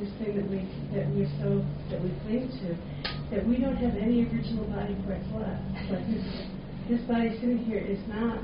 this 0.00 0.10
thing 0.18 0.34
that 0.34 0.48
we, 0.50 0.66
that 0.96 1.06
we're 1.14 1.30
so, 1.38 1.62
that 1.92 2.00
we 2.02 2.10
cling 2.26 2.50
to, 2.64 2.74
that 3.30 3.46
we 3.46 3.60
don't 3.60 3.76
have 3.76 3.94
any 3.94 4.26
original 4.26 4.66
body 4.72 4.96
parts 5.06 5.28
left. 5.36 5.62
Like 5.92 6.04
this, 6.10 6.26
this 6.90 7.02
body 7.06 7.36
sitting 7.38 7.62
here 7.62 7.80
is 7.80 8.00
not 8.08 8.40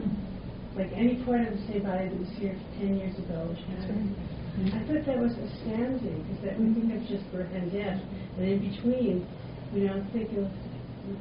like 0.77 0.93
any 0.95 1.25
part 1.25 1.43
of 1.43 1.53
the 1.53 1.63
same 1.69 1.83
body 1.83 2.09
that 2.09 2.19
was 2.21 2.31
here 2.39 2.57
10 2.79 2.97
years 2.97 3.17
ago. 3.19 3.49
I 4.53 4.85
thought 4.87 5.07
that 5.07 5.19
was 5.19 5.33
astounding 5.33 6.23
because 6.29 6.45
that 6.45 6.61
we 6.61 6.75
think 6.75 6.93
of 6.93 7.09
just 7.09 7.25
birth 7.33 7.49
and 7.55 7.73
death, 7.73 8.01
and 8.37 8.45
in 8.47 8.61
between, 8.61 9.27
we 9.73 9.87
don't 9.87 10.05
think 10.13 10.29
of 10.37 10.47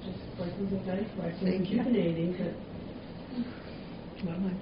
just 0.03 0.19
like 0.37 0.51
losing 0.59 0.83
body 0.85 1.07
parts 1.15 1.37
and 1.41 1.47
Thank 1.49 1.69
you. 1.71 1.79
rejuvenating, 1.79 2.35
but 2.37 2.53
well, 4.27 4.51
I- 4.51 4.59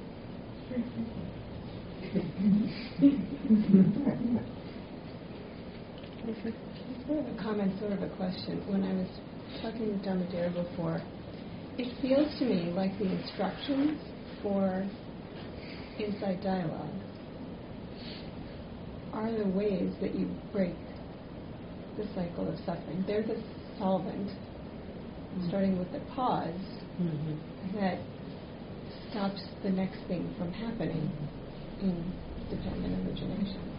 it's 6.27 6.39
very. 6.43 6.53
Sort 7.07 7.19
of 7.27 7.37
a 7.37 7.41
comment, 7.41 7.79
sort 7.79 7.93
of 7.93 8.03
a 8.03 8.09
question. 8.15 8.61
When 8.67 8.83
I 8.83 8.93
was 8.93 9.07
talking 9.61 9.87
with 9.89 10.03
Damadera 10.05 10.53
before, 10.53 11.01
it 11.77 11.89
feels 12.01 12.37
to 12.39 12.45
me 12.45 12.71
like 12.71 12.97
the 12.99 13.05
instructions 13.11 13.99
for 14.43 14.85
insight 15.97 16.43
dialogue 16.43 16.93
are 19.13 19.31
the 19.31 19.47
ways 19.49 19.93
that 20.01 20.15
you 20.15 20.29
break 20.51 20.75
the 21.97 22.05
cycle 22.15 22.47
of 22.47 22.57
suffering. 22.65 23.03
They're 23.07 23.23
the 23.23 23.41
solvent, 23.77 24.27
mm-hmm. 24.27 25.47
starting 25.47 25.77
with 25.77 25.91
the 25.91 25.99
pause 26.15 26.53
mm-hmm. 26.99 27.77
that 27.77 27.99
stops 29.09 29.41
the 29.63 29.69
next 29.69 29.99
thing 30.07 30.33
from 30.37 30.51
happening 30.53 31.11
mm-hmm. 31.11 31.89
in 31.89 32.13
dependent 32.49 33.07
origination. 33.07 33.69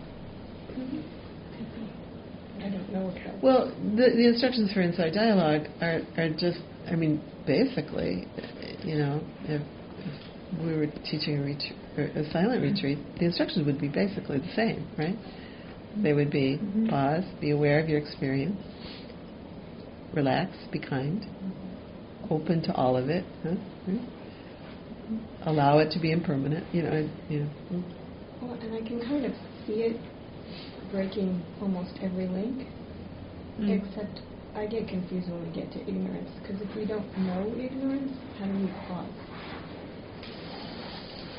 I 2.62 2.68
don't 2.68 2.92
know 2.92 3.06
Well, 3.42 3.74
the, 3.96 4.10
the 4.14 4.28
instructions 4.28 4.72
for 4.72 4.82
insight 4.82 5.14
dialogue 5.14 5.66
are, 5.80 6.00
are 6.18 6.28
just, 6.28 6.58
I 6.90 6.94
mean, 6.94 7.22
basically, 7.46 8.28
you 8.84 8.96
know, 8.96 9.20
we 10.58 10.76
were 10.76 10.86
teaching 11.04 11.38
a, 11.38 11.42
retreat, 11.42 11.76
a 12.16 12.30
silent 12.32 12.62
mm-hmm. 12.62 12.74
retreat, 12.74 12.98
the 13.18 13.26
instructions 13.26 13.66
would 13.66 13.80
be 13.80 13.88
basically 13.88 14.38
the 14.38 14.52
same, 14.54 14.86
right? 14.98 15.16
They 16.02 16.12
would 16.12 16.30
be 16.30 16.58
mm-hmm. 16.58 16.88
pause, 16.88 17.24
be 17.40 17.50
aware 17.50 17.80
of 17.80 17.88
your 17.88 17.98
experience, 17.98 18.60
relax, 20.14 20.52
be 20.72 20.78
kind, 20.78 21.22
mm-hmm. 21.22 22.32
open 22.32 22.62
to 22.62 22.74
all 22.74 22.96
of 22.96 23.08
it, 23.08 23.24
huh? 23.42 23.54
Right? 23.86 24.00
allow 25.46 25.78
it 25.78 25.90
to 25.92 25.98
be 25.98 26.12
impermanent, 26.12 26.64
you 26.72 26.82
know, 26.82 26.90
and, 26.90 27.10
you 27.28 27.40
know. 27.40 27.84
Well, 28.42 28.52
and 28.54 28.74
I 28.74 28.86
can 28.86 29.00
kind 29.00 29.24
of 29.24 29.32
see 29.66 29.84
it 29.84 30.00
breaking 30.90 31.42
almost 31.60 31.92
every 32.02 32.26
link, 32.26 32.66
mm. 33.58 33.70
except 33.70 34.20
I 34.54 34.66
get 34.66 34.88
confused 34.88 35.30
when 35.30 35.46
we 35.46 35.54
get 35.54 35.72
to 35.72 35.80
ignorance, 35.80 36.30
because 36.42 36.60
if 36.60 36.74
we 36.76 36.84
don't 36.84 37.06
know 37.18 37.46
ignorance, 37.58 38.12
how 38.38 38.46
do 38.46 38.52
we 38.52 38.66
pause? 38.88 39.29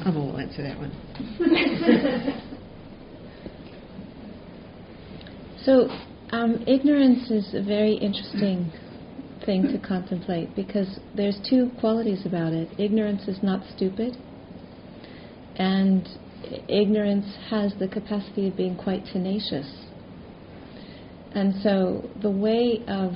Amma 0.05 0.19
will 0.19 0.37
answer 0.37 0.63
that 0.63 0.77
one. 0.77 2.41
So, 5.63 5.89
um, 6.31 6.63
ignorance 6.65 7.29
is 7.29 7.53
a 7.53 7.61
very 7.61 7.93
interesting 7.93 8.71
thing 9.45 9.63
to 9.71 9.77
contemplate 9.77 10.55
because 10.55 10.99
there's 11.15 11.37
two 11.47 11.69
qualities 11.79 12.25
about 12.25 12.51
it. 12.51 12.67
Ignorance 12.79 13.27
is 13.27 13.43
not 13.43 13.61
stupid, 13.75 14.17
and 15.57 16.07
ignorance 16.67 17.27
has 17.51 17.73
the 17.77 17.87
capacity 17.87 18.47
of 18.47 18.57
being 18.57 18.75
quite 18.75 19.05
tenacious. 19.05 19.71
And 21.35 21.53
so, 21.61 22.09
the 22.23 22.31
way 22.31 22.81
of 22.87 23.13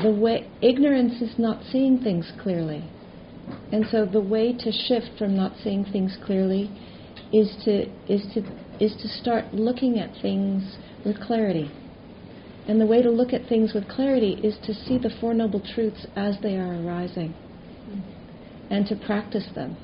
the 0.00 0.10
way 0.10 0.48
ignorance 0.60 1.20
is 1.20 1.36
not 1.38 1.64
seeing 1.72 1.98
things 1.98 2.30
clearly. 2.40 2.84
And 3.72 3.86
so 3.90 4.04
the 4.04 4.20
way 4.20 4.52
to 4.52 4.70
shift 4.70 5.18
from 5.18 5.34
not 5.34 5.52
seeing 5.64 5.84
things 5.84 6.16
clearly 6.24 6.70
is 7.32 7.56
to 7.64 7.88
is 8.12 8.22
to 8.34 8.42
is 8.78 8.94
to 9.00 9.08
start 9.08 9.54
looking 9.54 9.98
at 9.98 10.10
things 10.20 10.76
with 11.04 11.18
clarity. 11.20 11.70
And 12.68 12.80
the 12.80 12.86
way 12.86 13.02
to 13.02 13.10
look 13.10 13.32
at 13.32 13.48
things 13.48 13.72
with 13.74 13.88
clarity 13.88 14.34
is 14.42 14.56
to 14.66 14.74
see 14.74 14.98
the 14.98 15.10
Four 15.20 15.34
Noble 15.34 15.60
Truths 15.74 16.06
as 16.14 16.36
they 16.42 16.56
are 16.56 16.80
arising 16.80 17.34
and 18.70 18.86
to 18.86 18.96
practice 18.96 19.46
them. 19.54 19.76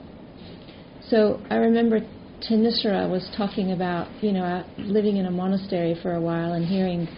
So 1.09 1.43
I 1.51 1.57
remember 1.57 2.01
Thanissara 2.49 3.11
was 3.11 3.29
talking 3.37 3.73
about, 3.73 4.09
you 4.23 4.33
know, 4.33 4.65
living 4.79 5.17
in 5.17 5.27
a 5.27 5.31
monastery 5.31 5.97
for 6.01 6.15
a 6.15 6.21
while 6.21 6.53
and 6.53 6.65
hearing 6.65 7.09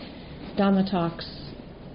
Dhamma 0.56 0.90
talks 0.90 1.26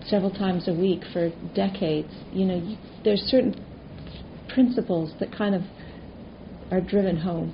several 0.05 0.31
times 0.31 0.67
a 0.67 0.73
week 0.73 1.01
for 1.11 1.29
decades. 1.55 2.13
You 2.31 2.45
know, 2.45 2.77
there's 3.03 3.21
certain 3.21 3.55
principles 4.55 5.13
that 5.19 5.31
kind 5.31 5.53
of 5.53 5.61
are 6.71 6.81
driven 6.81 7.17
home. 7.17 7.53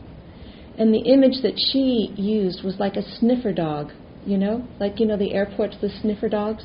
And 0.78 0.94
the 0.94 1.12
image 1.12 1.42
that 1.44 1.56
she 1.58 2.14
used 2.16 2.64
was 2.64 2.78
like 2.80 2.96
a 2.96 3.04
sniffer 3.18 3.52
dog, 3.52 3.92
you 4.26 4.38
know, 4.38 4.66
like 4.80 5.00
you 5.00 5.06
know 5.06 5.18
the 5.18 5.34
airports, 5.34 5.76
the 5.82 5.90
sniffer 6.02 6.30
dogs, 6.30 6.64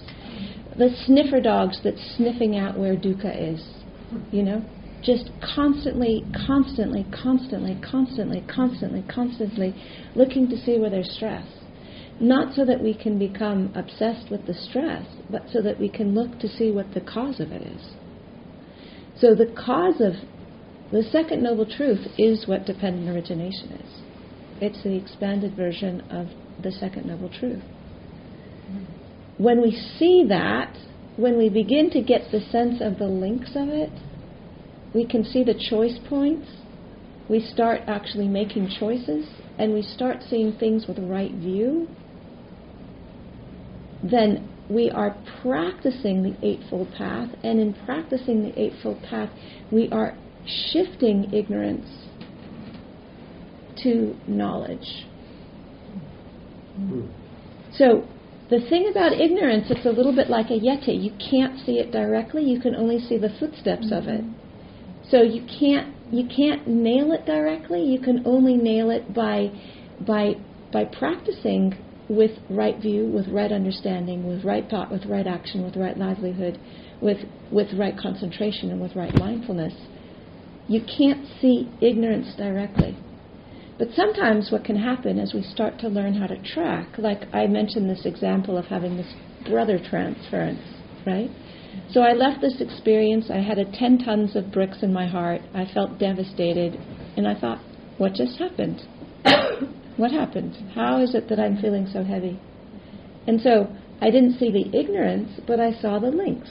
the 0.79 0.90
sniffer 1.07 1.40
dogs 1.40 1.81
that's 1.83 2.14
sniffing 2.16 2.57
out 2.57 2.79
where 2.79 2.94
dukkha 2.94 3.55
is, 3.55 3.66
you 4.31 4.42
know, 4.42 4.64
just 5.03 5.31
constantly, 5.55 6.25
constantly, 6.46 7.07
constantly, 7.22 7.79
constantly, 7.83 8.44
constantly, 8.55 9.05
constantly 9.12 9.75
looking 10.14 10.49
to 10.49 10.57
see 10.59 10.79
where 10.79 10.90
there's 10.90 11.12
stress. 11.16 11.46
Not 12.20 12.55
so 12.55 12.64
that 12.64 12.83
we 12.83 12.94
can 12.94 13.18
become 13.18 13.72
obsessed 13.75 14.31
with 14.31 14.46
the 14.46 14.55
stress, 14.55 15.07
but 15.31 15.42
so 15.53 15.61
that 15.62 15.79
we 15.79 15.88
can 15.88 16.14
look 16.14 16.38
to 16.40 16.49
see 16.49 16.70
what 16.70 16.92
the 16.94 17.01
cause 17.01 17.40
of 17.40 17.53
it 17.53 17.62
is. 17.62 17.96
So 19.19 19.35
the 19.35 19.47
cause 19.47 20.01
of 20.01 20.13
the 20.93 21.03
second 21.03 21.43
noble 21.43 21.67
truth 21.67 22.07
is 22.19 22.47
what 22.47 22.67
dependent 22.67 23.09
origination 23.09 23.73
is. 23.73 24.03
It's 24.61 24.83
the 24.83 24.97
expanded 24.97 25.57
version 25.57 26.03
of 26.11 26.29
the 26.63 26.71
second 26.71 27.07
noble 27.07 27.29
truth. 27.29 27.63
When 29.39 29.61
we 29.61 29.73
see 29.99 30.25
that, 30.29 30.77
when 31.17 31.37
we 31.37 31.49
begin 31.49 31.91
to 31.91 32.03
get 32.03 32.31
the 32.31 32.41
sense 32.41 32.81
of 32.81 32.99
the 32.99 33.07
links 33.07 33.51
of 33.55 33.69
it, 33.69 33.93
we 34.95 35.07
can 35.07 35.25
see 35.25 35.45
the 35.45 35.55
choice 35.55 35.99
points. 36.09 36.49
We 37.29 37.41
start 37.41 37.83
actually 37.87 38.29
making 38.29 38.71
choices, 38.79 39.27
and 39.59 39.75
we 39.75 39.83
start 39.83 40.19
seeing 40.29 40.57
things 40.57 40.87
with 40.87 40.97
the 40.97 41.03
right 41.03 41.33
view. 41.33 41.89
Then 44.03 44.49
we 44.69 44.91
are 44.91 45.17
practicing 45.43 46.23
the 46.23 46.47
Eightfold 46.47 46.93
Path, 46.93 47.31
and 47.43 47.61
in 47.61 47.75
practicing 47.85 48.43
the 48.43 48.61
Eightfold 48.61 49.03
Path, 49.03 49.31
we 49.71 49.89
are 49.91 50.17
shifting 50.73 51.33
ignorance 51.33 51.87
to 53.83 54.17
knowledge. 54.27 55.07
Hmm. 56.77 57.07
So, 57.73 58.07
the 58.49 58.61
thing 58.69 58.89
about 58.91 59.13
ignorance, 59.13 59.67
it's 59.71 59.87
a 59.87 59.91
little 59.91 60.15
bit 60.15 60.31
like 60.31 60.47
a 60.51 60.59
yeti. 60.59 61.03
You 61.03 61.13
can't 61.19 61.59
see 61.67 61.79
it 61.79 61.91
directly, 61.91 62.45
you 62.45 62.61
can 62.61 62.75
only 62.75 63.01
see 63.01 63.19
the 63.19 63.31
footsteps 63.41 63.91
of 63.91 64.07
it. 64.07 64.25
So 65.11 65.23
you 65.23 65.47
can't 65.59 65.95
you 66.11 66.29
can't 66.29 66.67
nail 66.67 67.13
it 67.13 67.27
directly. 67.27 67.83
You 67.83 68.01
can 68.01 68.27
only 68.27 68.57
nail 68.57 68.91
it 68.91 69.13
by 69.15 69.51
by 70.01 70.35
by 70.73 70.85
practicing 70.85 71.77
with 72.09 72.33
right 72.49 72.81
view, 72.81 73.07
with 73.07 73.29
right 73.29 73.51
understanding, 73.51 74.27
with 74.27 74.45
right 74.45 74.69
thought, 74.69 74.90
with 74.90 75.07
right 75.07 75.27
action, 75.27 75.64
with 75.64 75.77
right 75.77 75.97
livelihood, 75.97 76.59
with 77.01 77.19
with 77.51 77.73
right 77.75 77.97
concentration 77.99 78.71
and 78.71 78.81
with 78.81 78.95
right 78.95 79.14
mindfulness. 79.19 79.75
You 80.69 80.81
can't 80.81 81.27
see 81.40 81.69
ignorance 81.81 82.35
directly. 82.37 82.97
But 83.79 83.88
sometimes 83.95 84.51
what 84.51 84.64
can 84.64 84.77
happen 84.77 85.19
as 85.19 85.35
we 85.35 85.42
start 85.42 85.79
to 85.81 85.88
learn 85.88 86.14
how 86.14 86.27
to 86.27 86.42
track, 86.42 86.97
like 86.99 87.23
I 87.35 87.47
mentioned 87.47 87.90
this 87.90 88.07
example 88.07 88.57
of 88.57 88.64
having 88.66 88.97
this 88.97 89.12
brother 89.49 89.79
transference, 89.79 90.62
right? 91.05 91.31
So 91.90 92.01
I 92.01 92.14
left 92.14 92.40
this 92.40 92.61
experience. 92.61 93.31
I 93.31 93.40
had 93.40 93.59
a 93.59 93.71
10 93.71 93.99
tons 93.99 94.35
of 94.35 94.51
bricks 94.51 94.79
in 94.83 94.92
my 94.92 95.07
heart. 95.07 95.42
I 95.55 95.66
felt 95.73 95.99
devastated. 95.99 96.75
And 97.16 97.29
I 97.29 97.38
thought, 97.38 97.61
what 97.99 98.14
just 98.14 98.38
happened? 98.38 98.83
What 99.97 100.13
happened? 100.13 100.73
How 100.75 101.01
is 101.03 101.15
it 101.15 101.29
that 101.29 101.41
I'm 101.41 101.57
feeling 101.57 101.89
so 101.93 102.05
heavy? 102.05 102.39
And 103.27 103.41
so 103.41 103.69
I 104.01 104.11
didn't 104.11 104.39
see 104.39 104.51
the 104.51 104.79
ignorance, 104.79 105.41
but 105.47 105.59
I 105.59 105.73
saw 105.81 105.99
the 105.99 106.09
links. 106.09 106.51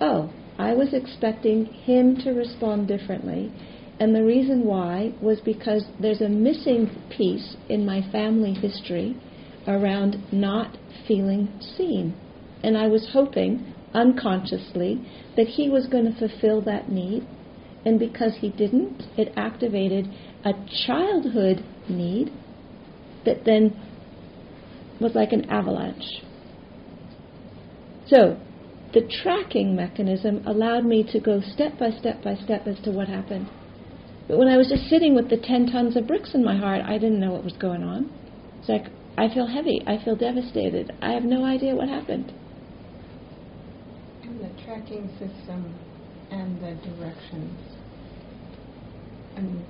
Oh, 0.00 0.32
I 0.58 0.74
was 0.74 0.92
expecting 0.92 1.66
him 1.66 2.16
to 2.18 2.32
respond 2.32 2.88
differently. 2.88 3.52
And 4.00 4.14
the 4.14 4.24
reason 4.24 4.64
why 4.64 5.14
was 5.22 5.40
because 5.40 5.84
there's 6.00 6.20
a 6.20 6.28
missing 6.28 6.90
piece 7.16 7.56
in 7.68 7.86
my 7.86 8.02
family 8.10 8.52
history 8.52 9.16
around 9.66 10.16
not 10.32 10.76
feeling 11.06 11.48
seen. 11.76 12.14
And 12.64 12.76
I 12.76 12.88
was 12.88 13.10
hoping, 13.12 13.74
unconsciously, 13.94 15.06
that 15.36 15.46
he 15.46 15.68
was 15.68 15.86
going 15.86 16.12
to 16.12 16.18
fulfill 16.18 16.62
that 16.62 16.90
need. 16.90 17.26
And 17.84 17.98
because 17.98 18.32
he 18.40 18.50
didn't, 18.50 19.02
it 19.16 19.32
activated 19.36 20.08
a 20.44 20.52
childhood 20.86 21.64
need 21.88 22.32
that 23.24 23.44
then 23.44 23.78
was 25.00 25.14
like 25.14 25.32
an 25.32 25.50
avalanche. 25.50 26.22
So, 28.06 28.38
the 28.92 29.08
tracking 29.22 29.74
mechanism 29.74 30.46
allowed 30.46 30.84
me 30.84 31.02
to 31.12 31.20
go 31.20 31.40
step 31.40 31.78
by 31.78 31.90
step 31.90 32.22
by 32.22 32.34
step 32.36 32.66
as 32.66 32.78
to 32.80 32.90
what 32.90 33.08
happened. 33.08 33.50
But 34.28 34.38
when 34.38 34.48
I 34.48 34.56
was 34.56 34.68
just 34.68 34.88
sitting 34.88 35.14
with 35.14 35.30
the 35.30 35.38
10 35.38 35.66
tons 35.72 35.96
of 35.96 36.06
bricks 36.06 36.34
in 36.34 36.44
my 36.44 36.56
heart, 36.56 36.82
I 36.84 36.98
didn't 36.98 37.20
know 37.20 37.32
what 37.32 37.44
was 37.44 37.56
going 37.56 37.82
on. 37.82 38.10
It's 38.60 38.68
like, 38.68 38.86
I 39.16 39.28
feel 39.32 39.46
heavy. 39.46 39.82
I 39.86 40.02
feel 40.04 40.16
devastated. 40.16 40.92
I 41.02 41.12
have 41.12 41.24
no 41.24 41.44
idea 41.44 41.74
what 41.74 41.88
happened. 41.88 42.32
And 44.22 44.40
the 44.40 44.62
tracking 44.62 45.08
system 45.18 45.74
and 46.30 46.56
the 46.60 46.74
directions. 46.88 47.58
I 49.36 49.40
mean, 49.40 49.64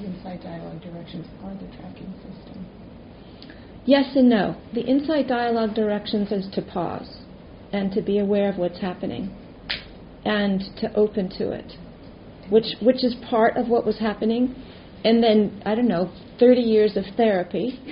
the 0.00 0.06
Insight 0.06 0.42
Dialogue 0.42 0.80
directions 0.82 1.26
are 1.44 1.54
the 1.54 1.66
tracking 1.76 2.12
system. 2.24 2.66
Yes 3.84 4.16
and 4.16 4.28
no. 4.28 4.56
The 4.72 4.82
Insight 4.82 5.28
Dialogue 5.28 5.74
directions 5.74 6.32
is 6.32 6.48
to 6.54 6.62
pause 6.62 7.18
and 7.72 7.92
to 7.92 8.02
be 8.02 8.18
aware 8.18 8.48
of 8.48 8.56
what's 8.56 8.80
happening 8.80 9.34
and 10.24 10.62
to 10.78 10.92
open 10.94 11.28
to 11.38 11.50
it, 11.52 11.72
which 12.50 12.76
which 12.82 13.04
is 13.04 13.14
part 13.28 13.56
of 13.56 13.68
what 13.68 13.84
was 13.86 13.98
happening. 13.98 14.54
And 15.02 15.22
then 15.22 15.62
I 15.64 15.74
don't 15.74 15.88
know, 15.88 16.12
30 16.38 16.60
years 16.60 16.96
of 16.96 17.04
therapy. 17.16 17.70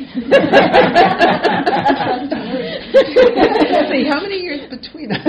See, 3.90 4.04
how 4.06 4.20
many 4.20 4.36
years 4.36 4.68
between 4.68 5.12
us? 5.12 5.26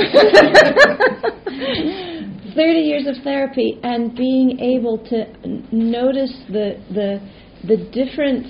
30 2.56 2.80
years 2.80 3.08
of 3.08 3.24
therapy 3.24 3.80
and 3.84 4.16
being 4.16 4.60
able 4.60 4.98
to 5.10 5.28
n- 5.44 5.68
notice 5.72 6.34
the 6.50 6.80
the 6.90 7.20
the 7.68 7.78
difference 7.92 8.48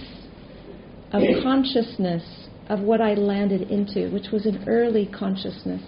of 1.11 1.21
consciousness 1.43 2.23
of 2.69 2.81
what 2.81 3.01
I 3.01 3.15
landed 3.15 3.69
into, 3.71 4.09
which 4.11 4.27
was 4.31 4.45
an 4.45 4.63
early 4.67 5.07
consciousness. 5.07 5.81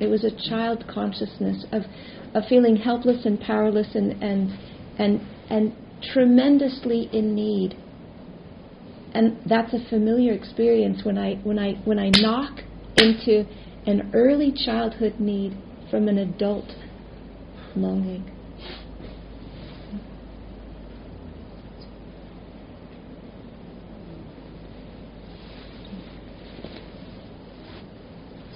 It 0.00 0.06
was 0.06 0.24
a 0.24 0.30
child 0.48 0.84
consciousness 0.88 1.64
of, 1.70 1.82
of 2.34 2.44
feeling 2.48 2.76
helpless 2.76 3.26
and 3.26 3.38
powerless 3.38 3.94
and, 3.94 4.12
and, 4.22 4.50
and, 4.98 5.20
and 5.50 5.76
tremendously 6.12 7.10
in 7.12 7.34
need. 7.34 7.76
And 9.12 9.38
that's 9.46 9.72
a 9.74 9.88
familiar 9.88 10.32
experience 10.32 11.04
when 11.04 11.18
I, 11.18 11.34
when, 11.44 11.58
I, 11.58 11.74
when 11.84 11.98
I 11.98 12.10
knock 12.16 12.60
into 12.96 13.44
an 13.86 14.10
early 14.14 14.52
childhood 14.64 15.20
need 15.20 15.56
from 15.90 16.08
an 16.08 16.18
adult 16.18 16.66
longing. 17.76 18.30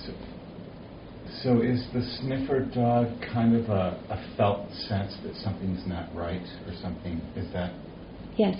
So, 0.07 0.13
so 1.43 1.63
is 1.63 1.87
the 1.93 2.03
sniffer 2.21 2.61
dog 2.61 3.09
kind 3.33 3.57
of 3.57 3.69
a, 3.69 4.01
a 4.11 4.37
felt 4.37 4.71
sense 4.89 5.17
that 5.25 5.35
something's 5.37 5.87
not 5.87 6.15
right 6.15 6.47
or 6.67 6.75
something? 6.83 7.21
Is 7.37 7.53
that 7.53 7.73
Yes. 8.37 8.57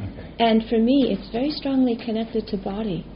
okay? 0.00 0.34
And 0.38 0.64
for 0.68 0.78
me, 0.78 1.08
it's 1.10 1.30
very 1.32 1.50
strongly 1.50 1.96
connected 1.96 2.46
to 2.48 2.56
body. 2.56 3.06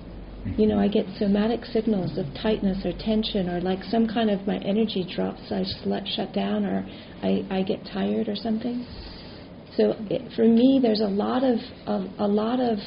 You 0.44 0.66
know, 0.66 0.78
I 0.78 0.88
get 0.88 1.06
somatic 1.18 1.64
signals 1.64 2.18
of 2.18 2.26
tightness 2.42 2.84
or 2.84 2.92
tension, 2.92 3.48
or 3.48 3.60
like 3.60 3.82
some 3.84 4.06
kind 4.08 4.28
of 4.28 4.46
my 4.46 4.58
energy 4.58 5.06
drops, 5.14 5.40
I 5.50 5.64
let 5.84 6.06
shut 6.06 6.32
down, 6.32 6.64
or 6.64 6.84
I, 7.22 7.46
I 7.50 7.62
get 7.62 7.86
tired 7.92 8.28
or 8.28 8.34
something. 8.36 8.84
So 9.76 9.94
it, 10.10 10.32
for 10.34 10.46
me, 10.46 10.80
there's 10.82 11.00
a 11.00 11.06
lot 11.06 11.44
of, 11.44 11.58
of 11.86 12.10
a 12.18 12.26
lot 12.26 12.60
of 12.60 12.78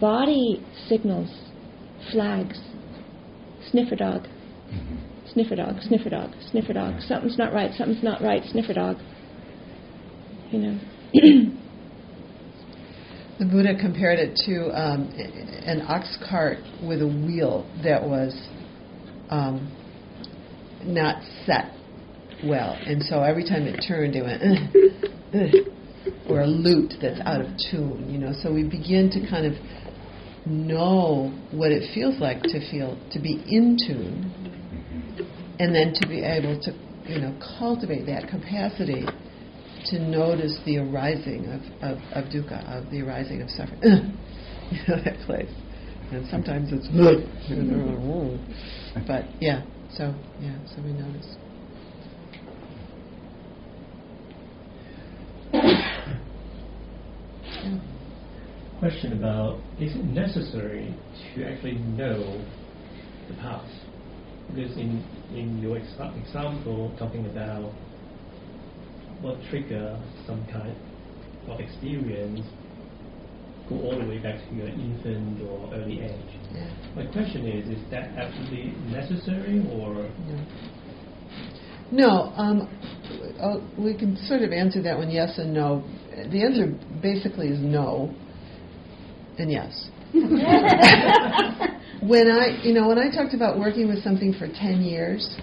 body 0.00 0.64
signals, 0.88 1.30
flags, 2.12 2.60
sniffer 3.70 3.96
dog, 3.96 4.26
Mhm. 4.72 4.98
sniffer 5.32 5.56
dog, 5.56 5.80
sniffer 5.82 6.10
dog, 6.10 6.30
sniffer 6.50 6.72
dog. 6.74 7.00
Something's 7.02 7.38
not 7.38 7.52
right. 7.52 7.72
Something's 7.74 8.02
not 8.02 8.22
right. 8.22 8.42
Sniffer 8.44 8.74
dog. 8.74 8.98
You 10.50 10.58
know. 10.58 11.50
The 13.38 13.44
Buddha 13.44 13.76
compared 13.80 14.18
it 14.18 14.34
to 14.46 14.70
um, 14.74 15.12
an 15.64 15.82
ox 15.86 16.18
cart 16.28 16.58
with 16.82 17.02
a 17.02 17.06
wheel 17.06 17.70
that 17.84 18.02
was 18.02 18.34
um, 19.30 19.72
not 20.84 21.22
set 21.46 21.72
well, 22.44 22.76
and 22.84 23.00
so 23.02 23.22
every 23.22 23.44
time 23.44 23.68
it 23.68 23.84
turned, 23.86 24.16
it 24.16 24.22
went, 24.22 24.42
"Ugh, 24.42 24.90
ugh," 25.34 26.14
or 26.28 26.40
a 26.40 26.46
lute 26.48 26.94
that's 27.00 27.20
out 27.20 27.40
of 27.40 27.46
tune. 27.70 28.10
You 28.10 28.18
know, 28.18 28.32
so 28.42 28.52
we 28.52 28.64
begin 28.64 29.08
to 29.10 29.20
kind 29.30 29.46
of 29.46 29.54
know 30.44 31.32
what 31.52 31.70
it 31.70 31.94
feels 31.94 32.18
like 32.18 32.42
to 32.42 32.70
feel 32.70 32.98
to 33.12 33.20
be 33.20 33.40
in 33.46 33.76
tune, 33.86 34.32
and 35.60 35.72
then 35.72 35.92
to 35.94 36.08
be 36.08 36.22
able 36.24 36.60
to, 36.62 36.72
you 37.06 37.20
know, 37.20 37.38
cultivate 37.58 38.06
that 38.06 38.28
capacity 38.28 39.06
to 39.86 39.98
notice 39.98 40.58
the 40.64 40.78
arising 40.78 41.46
of, 41.46 41.60
of, 41.82 41.98
of 42.12 42.24
dukkha, 42.30 42.64
of 42.68 42.90
the 42.90 43.02
arising 43.02 43.42
of 43.42 43.50
suffering. 43.50 43.80
you 44.70 44.78
know, 44.88 45.02
that 45.04 45.18
place. 45.26 45.50
And 46.10 46.26
sometimes 46.28 46.72
it's, 46.72 46.88
mm. 46.88 48.38
but 49.06 49.24
yeah, 49.40 49.62
so, 49.92 50.14
yeah, 50.40 50.56
so 50.74 50.82
we 50.82 50.92
notice. 50.92 51.36
Question 58.78 59.12
about 59.18 59.58
is 59.80 59.94
it 59.96 60.04
necessary 60.04 60.94
to 61.34 61.44
actually 61.44 61.74
know 61.74 62.42
the 63.28 63.34
past? 63.34 63.74
Because 64.48 64.76
in, 64.76 65.04
in 65.34 65.58
your 65.60 65.78
exa- 65.78 66.16
example, 66.22 66.94
talking 66.98 67.26
about 67.26 67.72
what 69.20 69.36
trigger 69.50 70.00
some 70.26 70.44
kind 70.46 70.74
of 71.48 71.60
experience 71.60 72.40
go 73.68 73.76
all 73.76 73.98
the 73.98 74.06
way 74.06 74.18
back 74.18 74.38
to 74.48 74.54
your 74.54 74.68
infant 74.68 75.42
or 75.42 75.74
early 75.74 76.00
age. 76.00 76.38
Yeah. 76.52 76.70
My 76.96 77.06
question 77.06 77.46
is, 77.46 77.68
is 77.68 77.90
that 77.90 78.10
absolutely 78.16 78.72
necessary 78.90 79.60
or 79.72 80.08
No. 80.26 80.46
No, 81.90 82.32
um, 82.36 82.68
uh, 83.40 83.60
we 83.82 83.96
can 83.96 84.16
sort 84.26 84.42
of 84.42 84.52
answer 84.52 84.82
that 84.82 84.98
one 84.98 85.10
yes 85.10 85.38
and 85.38 85.54
no. 85.54 85.82
The 86.10 86.42
answer 86.42 86.78
basically 87.00 87.48
is 87.48 87.60
no 87.60 88.14
and 89.38 89.50
yes. 89.50 89.88
when 92.02 92.30
I, 92.30 92.60
you 92.62 92.74
know, 92.74 92.88
when 92.88 92.98
I 92.98 93.10
talked 93.10 93.34
about 93.34 93.58
working 93.58 93.88
with 93.88 94.02
something 94.02 94.34
for 94.34 94.48
10 94.48 94.82
years, 94.82 95.36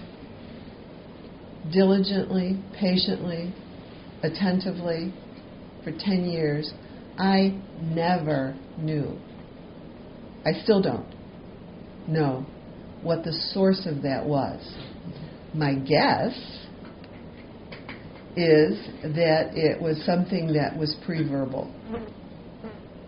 diligently, 1.72 2.62
patiently, 2.78 3.54
attentively, 4.22 5.12
for 5.84 5.92
10 5.92 6.24
years, 6.24 6.72
I 7.18 7.60
never 7.80 8.56
knew. 8.78 9.18
I 10.44 10.52
still 10.62 10.82
don't 10.82 11.06
know 12.08 12.46
what 13.02 13.24
the 13.24 13.32
source 13.52 13.86
of 13.86 14.02
that 14.02 14.24
was. 14.24 14.60
My 15.54 15.74
guess 15.74 16.32
is 18.36 18.78
that 19.02 19.56
it 19.56 19.80
was 19.80 20.02
something 20.04 20.52
that 20.52 20.76
was 20.76 20.94
pre-verbal. 21.06 21.72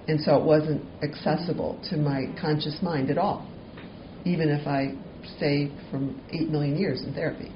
And 0.09 0.21
so 0.21 0.37
it 0.37 0.45
wasn't 0.45 0.83
accessible 1.03 1.79
to 1.91 1.97
my 1.97 2.35
conscious 2.41 2.79
mind 2.81 3.11
at 3.11 3.19
all, 3.19 3.47
even 4.25 4.49
if 4.49 4.67
I 4.67 4.97
stay 5.37 5.71
from 5.91 6.21
8 6.31 6.49
million 6.49 6.79
years 6.79 7.03
in 7.03 7.13
therapy. 7.13 7.53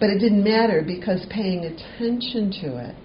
But 0.00 0.10
it 0.10 0.18
didn't 0.18 0.44
matter 0.44 0.82
because 0.84 1.24
paying 1.30 1.64
attention 1.64 2.50
to 2.62 2.88
it 2.88 2.96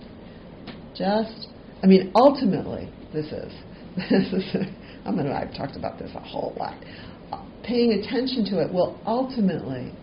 just, 0.95 1.47
I 1.83 1.87
mean, 1.87 2.11
ultimately, 2.15 2.91
this 3.13 3.27
is, 3.27 3.53
this 4.09 4.33
is, 4.33 4.67
I'm 5.05 5.15
gonna, 5.15 5.33
I've 5.33 5.55
talked 5.55 5.75
about 5.75 5.99
this 5.99 6.11
a 6.15 6.19
whole 6.19 6.55
lot. 6.57 6.75
Paying 7.63 7.93
attention 7.93 8.45
to 8.45 8.61
it 8.61 8.71
will 8.71 8.99
ultimately 9.05 9.93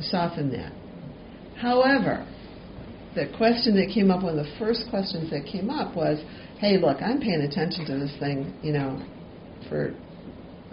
soften 0.00 0.50
that. 0.52 0.72
However, 1.56 2.26
the 3.14 3.26
question 3.36 3.74
that 3.76 3.92
came 3.92 4.10
up, 4.10 4.22
one 4.22 4.38
of 4.38 4.44
the 4.44 4.52
first 4.58 4.84
questions 4.90 5.30
that 5.30 5.46
came 5.50 5.70
up 5.70 5.96
was, 5.96 6.22
hey, 6.58 6.78
look, 6.78 7.02
I'm 7.02 7.20
paying 7.20 7.40
attention 7.40 7.86
to 7.86 7.98
this 7.98 8.12
thing, 8.20 8.54
you 8.62 8.72
know, 8.72 9.02
for 9.68 9.94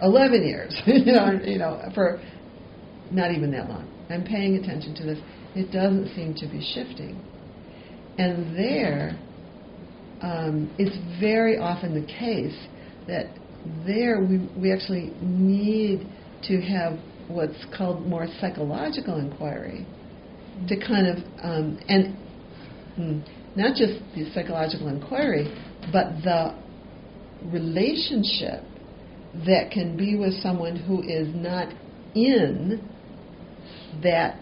11 0.02 0.46
years, 0.46 0.80
you 0.86 1.12
know, 1.12 1.40
you 1.44 1.58
know, 1.58 1.90
for 1.94 2.20
not 3.10 3.30
even 3.32 3.50
that 3.52 3.68
long. 3.68 3.88
I'm 4.10 4.24
paying 4.24 4.56
attention 4.56 4.94
to 4.96 5.04
this. 5.04 5.18
It 5.54 5.70
doesn't 5.70 6.14
seem 6.14 6.34
to 6.34 6.46
be 6.46 6.60
shifting. 6.74 7.20
And 8.18 8.56
there, 8.56 9.18
um, 10.20 10.74
it's 10.78 10.96
very 11.20 11.58
often 11.58 11.94
the 11.94 12.06
case 12.06 12.56
that 13.08 13.26
there 13.86 14.20
we, 14.20 14.38
we 14.56 14.72
actually 14.72 15.12
need 15.20 16.06
to 16.44 16.60
have 16.60 16.98
what's 17.28 17.64
called 17.76 18.06
more 18.06 18.26
psychological 18.40 19.18
inquiry 19.18 19.86
to 20.68 20.76
kind 20.78 21.06
of, 21.06 21.16
um, 21.42 21.78
and 21.88 22.16
hmm, 22.94 23.20
not 23.58 23.74
just 23.76 23.94
the 24.14 24.30
psychological 24.34 24.88
inquiry, 24.88 25.46
but 25.92 26.22
the 26.22 26.54
relationship 27.50 28.62
that 29.46 29.70
can 29.72 29.96
be 29.96 30.16
with 30.16 30.34
someone 30.42 30.76
who 30.76 31.02
is 31.02 31.28
not 31.34 31.68
in 32.14 32.88
that 34.02 34.40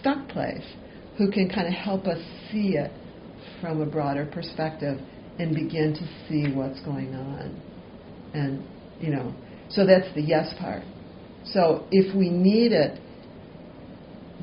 stuck 0.00 0.28
place, 0.28 0.64
who 1.18 1.30
can 1.30 1.48
kind 1.48 1.66
of 1.66 1.74
help 1.74 2.06
us 2.06 2.18
see 2.50 2.76
it 2.76 2.90
from 3.60 3.80
a 3.80 3.86
broader 3.86 4.26
perspective 4.32 4.98
and 5.38 5.54
begin 5.54 5.94
to 5.94 6.28
see 6.28 6.52
what's 6.54 6.80
going 6.80 7.14
on. 7.14 7.60
And, 8.34 8.64
you 9.00 9.10
know, 9.10 9.34
so 9.68 9.86
that's 9.86 10.12
the 10.14 10.22
yes 10.22 10.52
part. 10.58 10.82
So 11.44 11.86
if 11.90 12.14
we 12.14 12.28
need 12.28 12.72
it, 12.72 13.00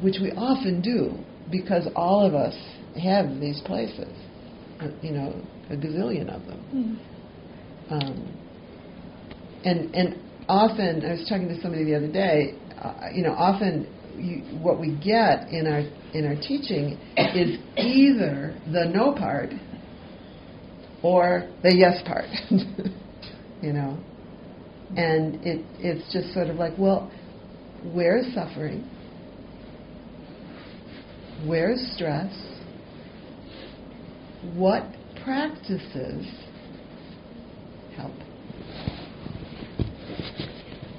which 0.02 0.18
we 0.22 0.32
often 0.32 0.82
do, 0.82 1.14
because 1.52 1.88
all 1.96 2.26
of 2.26 2.34
us 2.34 2.56
have 3.02 3.40
these 3.40 3.62
places, 3.66 4.14
uh, 4.80 4.88
you 5.02 5.12
know, 5.12 5.42
a 5.70 5.76
gazillion 5.76 6.34
of 6.34 6.46
them. 6.46 7.00
Mm-hmm. 7.90 7.94
Um, 7.94 8.40
and 9.66 9.94
and 9.96 10.16
often, 10.48 11.06
I 11.06 11.12
was 11.12 11.26
talking 11.28 11.48
to 11.50 11.62
somebody 11.62 11.84
the 11.84 11.96
other 11.96 12.12
day. 12.12 12.56
Uh, 12.82 12.94
you 13.14 13.24
know, 13.24 13.34
often 13.34 13.88
you, 14.18 14.58
what 14.60 14.80
we 14.80 14.96
get 14.96 15.50
in 15.50 15.68
our 15.68 15.84
in 16.14 16.26
our 16.26 16.36
teaching 16.36 16.98
is 17.18 17.60
either 17.78 18.58
the 18.72 18.86
no 18.86 19.14
part 19.14 19.50
or 21.04 21.50
the 21.64 21.74
yes 21.74 22.02
part. 22.06 22.26
you 23.62 23.74
know, 23.74 23.98
and 24.96 25.36
it 25.46 25.66
it's 25.80 26.14
just 26.14 26.34
sort 26.34 26.48
of 26.48 26.56
like, 26.56 26.78
well, 26.78 27.12
where's 27.94 28.34
suffering? 28.34 28.90
Where's 31.46 31.80
stress? 31.96 32.34
What 34.56 34.84
practices 35.24 36.26
help? 37.96 38.14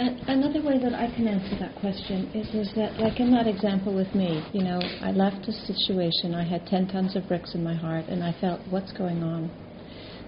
Another 0.01 0.63
way 0.63 0.79
that 0.79 0.95
I 0.95 1.15
can 1.15 1.29
answer 1.29 1.59
that 1.61 1.75
question 1.79 2.31
is, 2.35 2.47
is 2.55 2.73
that, 2.75 2.99
like 2.99 3.21
in 3.21 3.31
that 3.33 3.47
example 3.47 3.95
with 3.95 4.15
me, 4.15 4.43
you 4.55 4.65
know, 4.65 4.81
I 5.03 5.11
left 5.11 5.47
a 5.47 5.53
situation, 5.53 6.35
I 6.35 6.43
had 6.43 6.67
10 6.67 6.89
tons 6.89 7.17
of 7.17 7.29
bricks 7.29 7.55
in 7.55 7.63
my 7.63 7.75
heart, 7.75 8.07
and 8.09 8.25
I 8.25 8.35
felt, 8.41 8.61
what's 8.71 8.93
going 8.93 9.23
on? 9.23 9.51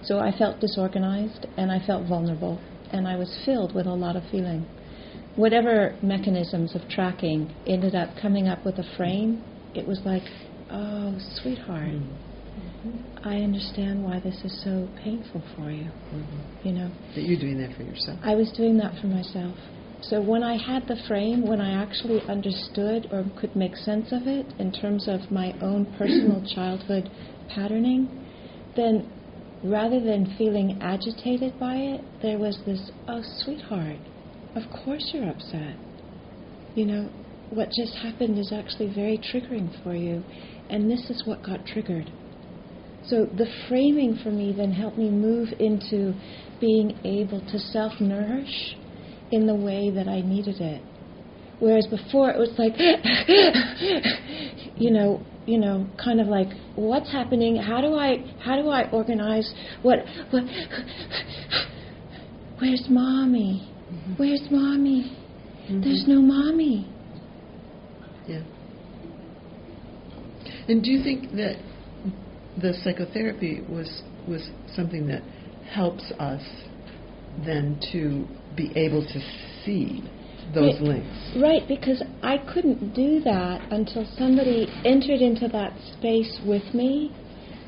So 0.03 0.19
I 0.19 0.31
felt 0.37 0.59
disorganized, 0.59 1.47
and 1.57 1.71
I 1.71 1.83
felt 1.87 2.07
vulnerable, 2.07 2.61
and 2.91 3.07
I 3.07 3.15
was 3.15 3.35
filled 3.45 3.73
with 3.73 3.87
a 3.87 3.93
lot 3.93 4.15
of 4.15 4.21
feeling. 4.29 4.67
Whatever 5.37 5.97
mechanisms 6.03 6.75
of 6.75 6.87
tracking 6.87 7.51
ended 7.65 7.95
up 7.95 8.09
coming 8.21 8.47
up 8.47 8.63
with 8.63 8.77
a 8.77 8.85
frame, 8.95 9.43
it 9.73 9.87
was 9.87 9.99
like, 10.05 10.21
oh, 10.69 11.17
sweetheart. 11.41 11.93
Mm-hmm. 11.93 12.32
I 13.23 13.37
understand 13.37 14.03
why 14.03 14.19
this 14.19 14.35
is 14.43 14.61
so 14.63 14.89
painful 15.01 15.41
for 15.55 15.71
you. 15.71 15.89
Mm-hmm. 16.13 16.67
You 16.67 16.73
know 16.73 16.91
that 17.15 17.21
you're 17.21 17.39
doing 17.39 17.57
that 17.59 17.75
for 17.77 17.83
yourself. 17.83 18.19
I 18.21 18.35
was 18.35 18.51
doing 18.51 18.77
that 18.77 18.99
for 18.99 19.07
myself. 19.07 19.55
So 20.01 20.21
when 20.21 20.43
I 20.43 20.57
had 20.57 20.85
the 20.87 20.97
frame, 21.07 21.47
when 21.47 21.61
I 21.61 21.81
actually 21.81 22.21
understood 22.27 23.07
or 23.11 23.23
could 23.39 23.55
make 23.55 23.77
sense 23.77 24.11
of 24.11 24.27
it 24.27 24.45
in 24.59 24.73
terms 24.73 25.07
of 25.07 25.31
my 25.31 25.53
own 25.61 25.85
personal 25.97 26.43
childhood 26.55 27.09
patterning, 27.47 28.09
then 28.75 29.09
rather 29.63 30.01
than 30.01 30.35
feeling 30.37 30.77
agitated 30.81 31.57
by 31.57 31.75
it, 31.75 32.01
there 32.21 32.37
was 32.37 32.59
this, 32.65 32.91
oh, 33.07 33.21
sweetheart, 33.39 33.99
of 34.55 34.63
course 34.83 35.11
you're 35.13 35.29
upset. 35.29 35.77
You 36.75 36.85
know, 36.85 37.09
what 37.49 37.69
just 37.69 37.95
happened 37.95 38.37
is 38.37 38.51
actually 38.51 38.93
very 38.93 39.17
triggering 39.17 39.71
for 39.83 39.95
you, 39.95 40.21
and 40.69 40.91
this 40.91 41.09
is 41.09 41.23
what 41.25 41.43
got 41.43 41.65
triggered. 41.65 42.11
So 43.07 43.25
the 43.25 43.47
framing 43.67 44.17
for 44.23 44.29
me 44.29 44.53
then 44.55 44.71
helped 44.71 44.97
me 44.97 45.09
move 45.09 45.49
into 45.59 46.13
being 46.59 46.97
able 47.03 47.41
to 47.41 47.59
self 47.59 47.99
nourish 47.99 48.77
in 49.31 49.45
the 49.45 49.55
way 49.55 49.89
that 49.89 50.07
I 50.07 50.21
needed 50.21 50.61
it. 50.61 50.81
Whereas 51.59 51.85
before 51.87 52.29
it 52.29 52.37
was 52.37 52.51
like, 52.57 52.73
you 54.77 54.91
know, 54.91 55.21
you 55.45 55.59
know, 55.59 55.87
kind 56.01 56.21
of 56.21 56.27
like, 56.27 56.47
what's 56.75 57.11
happening? 57.11 57.57
How 57.57 57.81
do 57.81 57.95
I, 57.95 58.23
how 58.39 58.61
do 58.61 58.69
I 58.69 58.89
organize? 58.91 59.53
What, 59.81 59.99
what? 60.31 60.43
Where's 62.59 62.85
mommy? 62.89 63.69
Mm-hmm. 63.91 64.13
Where's 64.15 64.47
mommy? 64.49 65.17
Mm-hmm. 65.63 65.81
There's 65.81 66.05
no 66.07 66.21
mommy. 66.21 66.89
Yeah. 68.27 68.43
And 70.67 70.81
do 70.81 70.91
you 70.91 71.03
think 71.03 71.31
that 71.31 71.57
the 72.61 72.73
psychotherapy 72.83 73.61
was 73.69 74.03
was 74.27 74.49
something 74.75 75.07
that 75.07 75.21
helps 75.71 76.11
us 76.19 76.41
then 77.45 77.79
to 77.91 78.27
be 78.55 78.71
able 78.75 79.01
to 79.01 79.19
see 79.65 80.03
those 80.53 80.75
right, 80.75 80.81
links. 80.81 81.31
Right, 81.41 81.67
because 81.67 82.03
I 82.21 82.37
couldn't 82.53 82.93
do 82.93 83.21
that 83.21 83.71
until 83.71 84.05
somebody 84.17 84.67
entered 84.85 85.21
into 85.21 85.47
that 85.49 85.73
space 85.97 86.39
with 86.45 86.73
me 86.73 87.11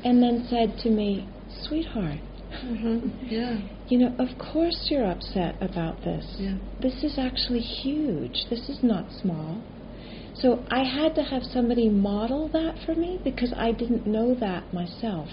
and 0.04 0.22
then 0.22 0.46
said 0.48 0.78
to 0.82 0.90
me, 0.90 1.28
Sweetheart, 1.62 2.20
mm-hmm. 2.64 3.26
yeah. 3.28 3.58
you 3.88 3.98
know, 3.98 4.14
of 4.18 4.38
course 4.38 4.86
you're 4.90 5.10
upset 5.10 5.56
about 5.60 6.02
this. 6.04 6.24
Yeah. 6.38 6.56
This 6.80 7.02
is 7.02 7.18
actually 7.18 7.60
huge. 7.60 8.44
This 8.50 8.68
is 8.68 8.78
not 8.82 9.10
small. 9.20 9.62
So 10.40 10.64
I 10.70 10.84
had 10.84 11.14
to 11.14 11.22
have 11.22 11.42
somebody 11.44 11.88
model 11.88 12.48
that 12.50 12.76
for 12.84 12.94
me 12.94 13.18
because 13.24 13.54
I 13.56 13.72
didn't 13.72 14.06
know 14.06 14.34
that 14.34 14.72
myself. 14.72 15.28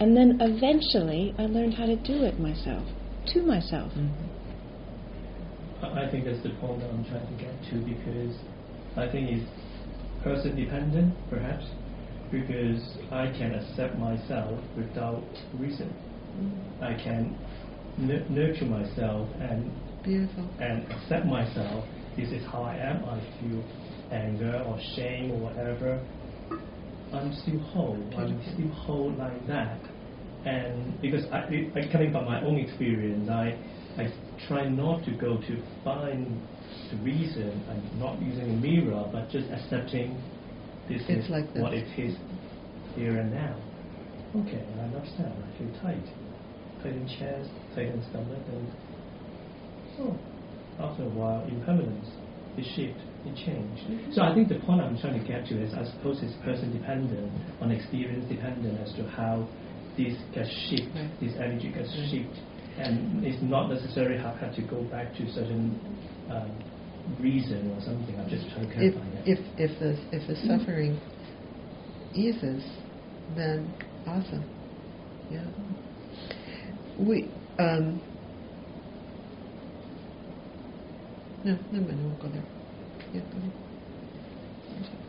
And 0.00 0.16
then 0.16 0.38
eventually 0.40 1.34
I 1.38 1.46
learned 1.46 1.74
how 1.74 1.86
to 1.86 1.96
do 1.96 2.24
it 2.24 2.38
myself, 2.38 2.86
to 3.32 3.42
myself. 3.42 3.92
Mm-hmm. 3.92 4.34
I 5.84 6.10
think 6.10 6.24
that's 6.24 6.42
the 6.42 6.50
point 6.60 6.80
that 6.80 6.90
I'm 6.90 7.04
trying 7.04 7.26
to 7.26 7.42
get 7.42 7.54
to 7.70 7.78
because 7.78 8.36
I 8.96 9.10
think 9.10 9.30
it's 9.30 9.50
person 10.22 10.54
dependent, 10.56 11.14
perhaps, 11.30 11.64
because 12.30 12.82
I 13.10 13.26
can 13.38 13.54
accept 13.54 13.96
myself 13.98 14.60
without 14.76 15.24
reason. 15.58 15.88
Mm-hmm. 15.88 16.84
I 16.84 16.94
can 17.02 17.36
n- 17.98 18.26
nurture 18.28 18.66
myself 18.66 19.28
and 19.40 19.72
Beautiful. 20.04 20.48
and 20.60 20.84
accept 20.92 21.26
myself 21.26 21.84
this 22.18 22.30
is 22.32 22.44
how 22.50 22.62
I 22.62 22.76
am, 22.76 23.04
I 23.04 23.20
feel 23.38 23.62
anger 24.10 24.62
or 24.66 24.78
shame 24.96 25.30
or 25.30 25.38
whatever, 25.38 26.02
I'm 27.12 27.32
still 27.42 27.60
whole. 27.70 27.98
I'm 28.18 28.42
still 28.52 28.68
whole 28.74 29.12
like 29.12 29.46
that. 29.46 29.78
And 30.44 31.00
because 31.00 31.24
I, 31.32 31.46
I 31.74 31.92
coming 31.92 32.12
from 32.12 32.24
my 32.24 32.42
own 32.44 32.56
experience, 32.58 33.30
I, 33.30 33.56
I 33.96 34.12
try 34.46 34.68
not 34.68 35.04
to 35.04 35.12
go 35.12 35.38
to 35.38 35.62
find 35.84 36.40
the 36.90 36.96
reason. 36.98 37.64
I'm 37.70 38.00
not 38.00 38.20
using 38.20 38.50
a 38.50 38.54
mirror, 38.54 39.08
but 39.12 39.30
just 39.30 39.46
accepting 39.50 40.20
this 40.88 41.02
it's 41.08 41.24
is 41.24 41.30
like 41.30 41.46
what 41.54 41.72
it 41.72 41.86
is 41.98 42.16
here 42.94 43.18
and 43.18 43.32
now. 43.32 43.56
Okay, 44.36 44.64
I 44.76 44.80
understand. 44.84 45.32
I 45.32 45.58
feel 45.58 45.72
tight. 45.82 46.04
Tight 46.82 46.92
in 46.94 47.08
chest, 47.08 47.50
tight 47.74 47.86
in 47.86 48.02
stomach, 48.10 48.42
and 48.52 48.68
oh, 50.00 50.16
after 50.80 51.02
a 51.04 51.08
while, 51.08 51.44
impermanence, 51.48 52.08
it 52.56 52.64
shift, 52.74 52.98
it 53.26 53.34
change. 53.46 53.78
Mm-hmm. 53.86 54.12
So 54.12 54.22
I 54.22 54.34
think 54.34 54.48
the 54.48 54.58
point 54.60 54.80
I'm 54.80 54.98
trying 54.98 55.18
to 55.20 55.26
get 55.26 55.46
to 55.46 55.62
is 55.62 55.74
I 55.74 55.84
suppose 55.84 56.18
it's 56.22 56.34
person 56.44 56.72
dependent, 56.72 57.32
on 57.60 57.70
experience 57.70 58.28
dependent 58.28 58.80
as 58.80 58.92
to 58.94 59.08
how 59.08 59.48
this 59.96 60.14
gets 60.34 60.50
shift, 60.70 60.94
right. 60.94 61.10
this 61.20 61.34
energy 61.36 61.70
gets 61.70 61.90
right. 61.90 62.10
shift. 62.10 62.36
And 62.78 63.26
it's 63.26 63.42
not 63.42 63.68
necessarily 63.68 64.18
have, 64.22 64.36
have 64.38 64.54
to 64.54 64.62
go 64.62 64.82
back 64.84 65.12
to 65.14 65.26
certain 65.32 65.74
um, 66.30 66.50
reason 67.20 67.74
or 67.74 67.80
something. 67.82 68.14
I'm 68.18 68.28
just 68.30 68.48
trying 68.54 68.70
to 68.70 68.86
if 68.86 68.94
clarify 68.94 69.10
that. 69.14 69.26
if 69.26 69.38
if 69.58 69.78
the 69.80 69.98
if 70.14 70.28
the 70.28 70.36
suffering 70.46 71.00
eases, 72.14 72.62
then 73.34 73.74
awesome. 74.06 74.44
Yeah. 75.30 75.44
We 76.98 77.28
um. 77.58 78.00
Won't 81.44 82.18
go 82.18 82.28
there. 82.34 82.42
Yeah, 83.14 83.22
go 83.30 83.38
ahead. 83.38 83.54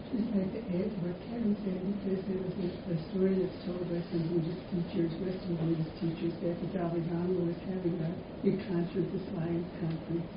Just 0.10 0.30
like 0.34 0.62
add 0.74 0.90
to 0.90 0.98
what 1.06 1.18
Kevin 1.30 1.58
said, 1.66 1.82
because 1.86 2.22
there 2.30 2.42
was 2.42 2.54
a, 2.66 2.70
a 2.70 2.98
story 3.10 3.34
that's 3.34 3.58
told 3.66 3.82
by 3.90 4.02
some 4.14 4.26
Buddhist 4.30 4.62
teachers, 4.70 5.14
Western 5.26 5.58
Buddhist 5.58 5.94
teachers, 6.02 6.34
that 6.46 6.54
the 6.62 6.70
Dalai 6.74 7.02
Lama 7.14 7.50
was 7.50 7.58
having 7.66 7.98
a 7.98 8.10
big 8.46 8.58
conference, 8.70 9.10
a 9.10 9.22
science 9.34 9.70
conference. 9.82 10.30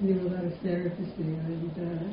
And 0.00 0.04
there 0.08 0.16
were 0.16 0.28
a 0.28 0.36
lot 0.40 0.44
of 0.48 0.56
therapists 0.64 1.12
there, 1.20 1.40
and 1.44 1.72
uh, 1.76 2.04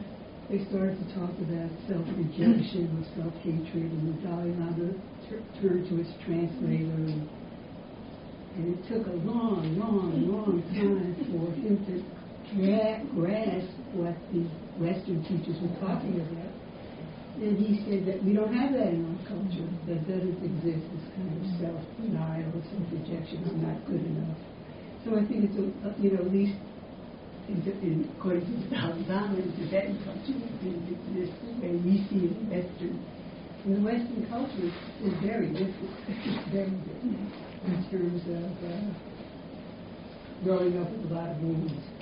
they 0.51 0.59
started 0.71 0.95
to 0.99 1.07
talk 1.15 1.31
about 1.39 1.71
self-rejection 1.87 2.83
or 2.95 3.03
self-hatred, 3.15 3.91
and 3.95 4.07
uh, 4.07 4.11
the 4.11 4.15
Dalai 4.27 4.51
Lama 4.59 4.91
tur 5.27 5.39
turned 5.63 5.87
to 5.87 5.99
his 6.03 6.11
translator, 6.23 6.99
and, 6.99 7.27
and 8.59 8.65
it 8.75 8.79
took 8.87 9.07
a 9.07 9.17
long, 9.23 9.79
long, 9.79 10.15
long 10.31 10.59
time 10.75 11.15
for 11.31 11.47
him 11.59 11.79
to 11.91 11.95
grasp 12.53 13.73
what 13.97 14.15
the 14.31 14.45
Western 14.77 15.23
teachers 15.25 15.57
were 15.61 15.75
talking 15.81 16.19
about. 16.19 16.53
And 17.35 17.59
he 17.59 17.83
said 17.83 18.07
that 18.07 18.23
we 18.23 18.31
don't 18.31 18.53
have 18.55 18.71
that 18.73 18.95
in 18.95 19.03
our 19.03 19.19
culture. 19.27 19.67
That 19.91 20.07
doesn't 20.07 20.39
exist. 20.39 20.83
This 20.87 21.05
kind 21.19 21.31
of 21.35 21.43
self-denial, 21.59 22.51
self-rejection 22.63 23.43
is 23.43 23.55
not 23.59 23.75
good 23.87 23.99
enough. 23.99 24.39
So 25.03 25.19
I 25.19 25.23
think 25.27 25.51
it's, 25.51 25.57
a, 25.59 25.67
you 25.99 26.15
know, 26.15 26.23
at 26.23 26.31
least 26.31 26.55
in, 27.47 27.59
in, 27.83 28.09
according 28.17 28.47
to 28.47 28.55
the 28.55 28.75
Dalai 28.75 29.37
in 29.37 29.51
Tibetan 29.59 29.99
culture, 30.01 30.33
the 30.33 30.71
way 31.61 31.75
we 31.77 32.07
see 32.09 32.25
it 32.25 32.33
in 32.39 32.49
Western. 32.49 32.95
In 33.65 33.71
the 33.75 33.81
Western 33.83 34.25
culture, 34.29 34.71
it's, 35.03 35.19
very 35.21 35.49
different. 35.51 35.91
It's 36.07 36.49
very 36.53 36.71
different 36.87 37.45
in 37.65 37.77
terms 37.89 38.21
of 38.29 38.49
uh, 38.63 38.79
growing 40.43 40.77
up 40.79 40.89
with 40.91 41.11
a 41.11 41.13
lot 41.13 41.29
of 41.29 41.37
wounds. 41.41 41.94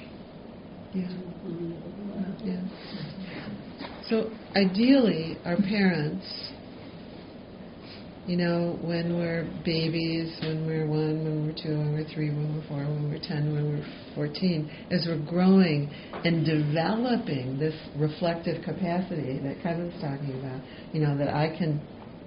Yeah. 0.93 1.07
Growing 1.41 1.73
up 1.73 1.85
with 1.85 1.97
a 1.97 2.19
lot 2.19 2.29
of 2.29 2.45
Yeah. 2.45 2.61
So 4.09 4.29
ideally, 4.55 5.37
our 5.43 5.55
parents, 5.57 6.25
you 8.27 8.37
know, 8.37 8.77
when 8.83 9.17
we're 9.17 9.49
babies, 9.65 10.37
when 10.43 10.67
we're 10.67 10.85
one, 10.85 11.23
when 11.23 11.47
we're 11.47 11.55
two, 11.55 11.79
when 11.79 11.93
we're 11.93 12.05
three, 12.13 12.29
when 12.29 12.55
we're 12.55 12.67
four, 12.67 12.83
when 12.85 13.09
we're 13.09 13.17
ten, 13.17 13.53
when 13.53 13.69
we're 13.69 13.85
fourteen, 14.13 14.69
as 14.91 15.07
we're 15.07 15.25
growing 15.27 15.89
and 16.23 16.45
developing 16.45 17.57
this 17.57 17.73
reflective 17.97 18.63
capacity 18.63 19.39
that 19.39 19.63
Kevin's 19.63 19.99
talking 19.99 20.37
about, 20.39 20.61
you 20.93 21.01
know, 21.01 21.17
that 21.17 21.33
I 21.33 21.57
can, 21.57 21.81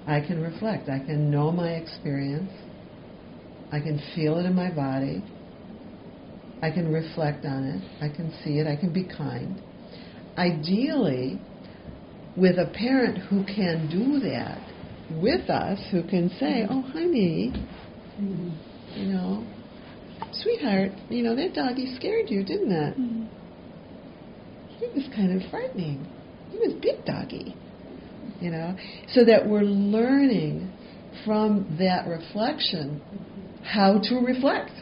I 0.08 0.20
can 0.20 0.42
reflect, 0.42 0.88
I 0.88 0.98
can 0.98 1.30
know 1.30 1.52
my 1.52 1.74
experience, 1.74 2.50
I 3.70 3.78
can 3.78 4.02
feel 4.16 4.38
it 4.38 4.44
in 4.44 4.54
my 4.54 4.70
body, 4.74 5.22
I 6.62 6.70
can 6.70 6.92
reflect 6.92 7.44
on 7.44 7.64
it, 7.64 8.04
I 8.04 8.08
can 8.14 8.32
see 8.42 8.58
it, 8.58 8.66
I 8.66 8.76
can 8.76 8.92
be 8.92 9.04
kind. 9.04 9.60
Ideally, 10.38 11.40
with 12.36 12.58
a 12.58 12.66
parent 12.74 13.18
who 13.18 13.44
can 13.44 13.88
do 13.90 14.20
that 14.20 14.60
with 15.22 15.48
us, 15.48 15.78
who 15.90 16.02
can 16.02 16.30
say, 16.38 16.66
"Oh, 16.68 16.82
honey, 16.82 17.52
mm-hmm. 18.20 18.98
you 18.98 19.06
know, 19.06 19.46
sweetheart, 20.32 20.92
you 21.08 21.22
know 21.22 21.34
that 21.36 21.54
doggy 21.54 21.94
scared 21.96 22.30
you, 22.30 22.44
didn't 22.44 22.72
it? 22.72 22.98
Mm-hmm. 22.98 23.24
He 24.78 24.86
was 24.94 25.08
kind 25.14 25.40
of 25.40 25.50
frightening. 25.50 26.06
He 26.50 26.58
was 26.58 26.74
big 26.82 27.04
doggy, 27.04 27.54
you 28.40 28.50
know." 28.50 28.76
So 29.12 29.24
that 29.24 29.46
we're 29.48 29.62
learning 29.62 30.72
from 31.24 31.76
that 31.78 32.06
reflection 32.06 33.00
mm-hmm. 33.00 33.64
how 33.64 34.00
to 34.02 34.16
reflect, 34.16 34.72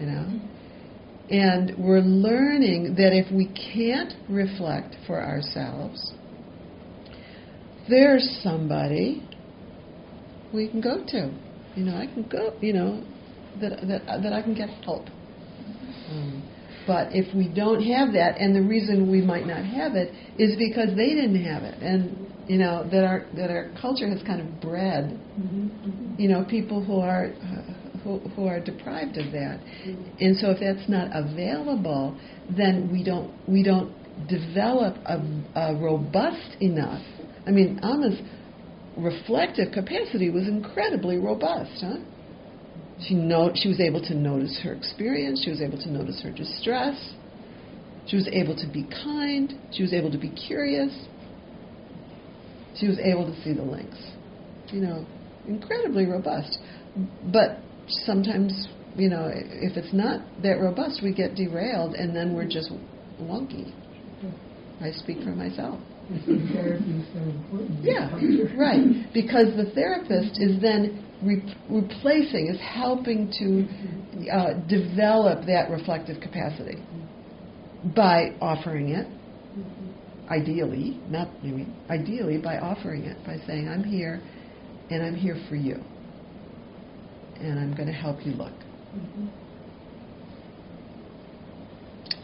you 0.00 0.06
know. 0.06 0.40
And 1.30 1.74
we're 1.78 2.00
learning 2.00 2.96
that 2.96 3.12
if 3.12 3.30
we 3.32 3.46
can't 3.46 4.14
reflect 4.28 4.96
for 5.06 5.22
ourselves, 5.22 6.12
there's 7.88 8.40
somebody 8.42 9.22
we 10.52 10.68
can 10.68 10.80
go 10.80 11.04
to. 11.06 11.32
You 11.76 11.84
know, 11.84 11.96
I 11.96 12.06
can 12.06 12.28
go. 12.28 12.54
You 12.60 12.72
know, 12.72 13.04
that 13.60 13.80
that 13.86 14.22
that 14.22 14.32
I 14.32 14.42
can 14.42 14.54
get 14.54 14.70
help. 14.84 15.06
Um, 16.10 16.42
but 16.86 17.08
if 17.12 17.32
we 17.34 17.46
don't 17.46 17.82
have 17.82 18.14
that, 18.14 18.40
and 18.40 18.56
the 18.56 18.62
reason 18.62 19.10
we 19.10 19.20
might 19.20 19.46
not 19.46 19.64
have 19.64 19.94
it 19.94 20.12
is 20.36 20.56
because 20.56 20.96
they 20.96 21.10
didn't 21.10 21.44
have 21.44 21.62
it, 21.62 21.80
and 21.80 22.26
you 22.48 22.58
know 22.58 22.88
that 22.90 23.04
our 23.04 23.26
that 23.36 23.50
our 23.50 23.70
culture 23.80 24.08
has 24.08 24.20
kind 24.24 24.40
of 24.40 24.60
bred, 24.60 25.16
you 26.18 26.28
know, 26.28 26.44
people 26.44 26.82
who 26.82 26.98
are 26.98 27.26
uh, 27.26 27.79
who, 28.04 28.46
are 28.46 28.60
deprived 28.60 29.16
of 29.18 29.32
that. 29.32 29.60
And 30.20 30.36
so 30.36 30.50
if 30.50 30.60
that's 30.60 30.88
not 30.88 31.10
available, 31.14 32.18
then 32.56 32.90
we 32.90 33.04
don't 33.04 33.32
we 33.48 33.62
don't 33.62 33.92
develop 34.28 34.96
a, 35.06 35.18
a 35.54 35.74
robust 35.76 36.56
enough. 36.60 37.02
I 37.46 37.50
mean, 37.50 37.80
Alma's 37.82 38.20
reflective 38.96 39.72
capacity 39.72 40.30
was 40.30 40.46
incredibly 40.46 41.16
robust, 41.16 41.80
huh? 41.80 41.96
She 43.06 43.14
know 43.14 43.50
she 43.54 43.68
was 43.68 43.80
able 43.80 44.02
to 44.02 44.14
notice 44.14 44.60
her 44.62 44.74
experience. 44.74 45.42
She 45.42 45.50
was 45.50 45.62
able 45.62 45.78
to 45.78 45.90
notice 45.90 46.20
her 46.22 46.30
distress. 46.30 47.14
She 48.06 48.16
was 48.16 48.28
able 48.28 48.56
to 48.56 48.66
be 48.70 48.84
kind. 48.84 49.54
She 49.72 49.82
was 49.82 49.94
able 49.94 50.10
to 50.10 50.18
be 50.18 50.28
curious. 50.28 50.92
She 52.78 52.88
was 52.88 52.98
able 52.98 53.24
to 53.32 53.42
see 53.42 53.54
the 53.54 53.62
links. 53.62 53.98
You 54.68 54.80
know, 54.80 55.06
incredibly 55.46 56.06
robust. 56.06 56.58
But 57.32 57.58
sometimes, 58.04 58.68
you 58.96 59.08
know, 59.08 59.30
if 59.32 59.76
it's 59.76 59.92
not 59.92 60.20
that 60.42 60.60
robust, 60.60 61.00
we 61.02 61.12
get 61.12 61.34
derailed 61.34 61.94
and 61.94 62.14
then 62.14 62.34
we're 62.34 62.48
just 62.48 62.70
wonky. 63.20 63.72
I 64.80 64.92
speak 64.92 65.18
for 65.22 65.30
myself. 65.30 65.78
Therapy 66.26 66.90
is 66.90 67.06
so 67.12 67.20
important. 67.20 67.84
Yeah, 67.84 68.10
right. 68.56 69.12
Because 69.12 69.54
the 69.56 69.70
therapist 69.74 70.40
is 70.40 70.60
then 70.60 71.06
re- 71.22 71.56
replacing, 71.68 72.48
is 72.48 72.60
helping 72.60 73.30
to 73.38 74.30
uh, 74.32 74.54
develop 74.66 75.46
that 75.46 75.70
reflective 75.70 76.20
capacity 76.20 76.78
by 77.94 78.34
offering 78.40 78.90
it. 78.90 79.06
Ideally, 80.28 81.00
not 81.08 81.28
I 81.42 81.46
mean, 81.46 81.76
ideally 81.90 82.38
by 82.38 82.58
offering 82.58 83.04
it, 83.04 83.16
by 83.26 83.38
saying, 83.46 83.68
"I'm 83.68 83.82
here, 83.82 84.20
and 84.88 85.02
I'm 85.02 85.14
here 85.16 85.36
for 85.48 85.56
you, 85.56 85.82
and 87.40 87.58
I'm 87.58 87.74
going 87.74 87.88
to 87.88 87.94
help 87.94 88.24
you 88.24 88.32
look." 88.32 88.52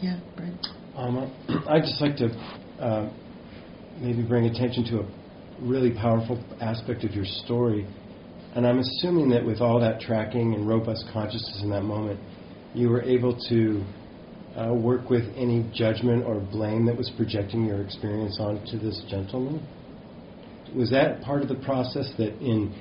Yeah, 0.01 0.19
Brian. 0.35 0.59
Um, 0.95 1.33
I'd 1.67 1.83
just 1.83 2.01
like 2.01 2.17
to 2.17 2.27
uh, 2.79 3.09
maybe 3.99 4.21
bring 4.23 4.45
attention 4.45 4.85
to 4.85 4.99
a 4.99 5.05
really 5.59 5.91
powerful 5.91 6.43
aspect 6.61 7.03
of 7.03 7.11
your 7.11 7.25
story. 7.25 7.87
And 8.55 8.65
I'm 8.65 8.79
assuming 8.79 9.29
that 9.31 9.45
with 9.45 9.61
all 9.61 9.79
that 9.79 9.99
tracking 9.99 10.53
and 10.53 10.67
robust 10.67 11.05
consciousness 11.11 11.61
in 11.63 11.69
that 11.71 11.83
moment, 11.83 12.19
you 12.73 12.89
were 12.89 13.01
able 13.01 13.37
to 13.49 13.83
uh, 14.55 14.73
work 14.73 15.09
with 15.09 15.23
any 15.35 15.69
judgment 15.73 16.25
or 16.25 16.39
blame 16.39 16.85
that 16.85 16.97
was 16.97 17.11
projecting 17.17 17.65
your 17.65 17.81
experience 17.81 18.37
onto 18.39 18.79
this 18.79 19.03
gentleman. 19.09 19.65
Was 20.75 20.89
that 20.91 21.21
part 21.21 21.41
of 21.41 21.47
the 21.47 21.55
process 21.55 22.11
that 22.17 22.33
in 22.39 22.73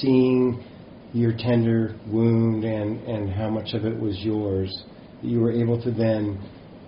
seeing 0.00 0.64
your 1.12 1.32
tender 1.36 1.96
wound 2.06 2.64
and, 2.64 3.02
and 3.04 3.30
how 3.30 3.48
much 3.48 3.72
of 3.74 3.84
it 3.84 3.98
was 3.98 4.18
yours, 4.20 4.84
you 5.22 5.40
were 5.40 5.52
able 5.52 5.80
to 5.82 5.90
then 5.90 6.38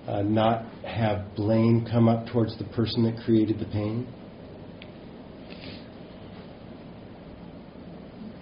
uh, 0.07 0.23
not 0.23 0.65
have 0.85 1.35
blame 1.35 1.87
come 1.91 2.09
up 2.09 2.27
towards 2.27 2.57
the 2.59 2.65
person 2.65 3.05
that 3.05 3.17
created 3.25 3.59
the 3.59 3.67
pain? 3.67 4.07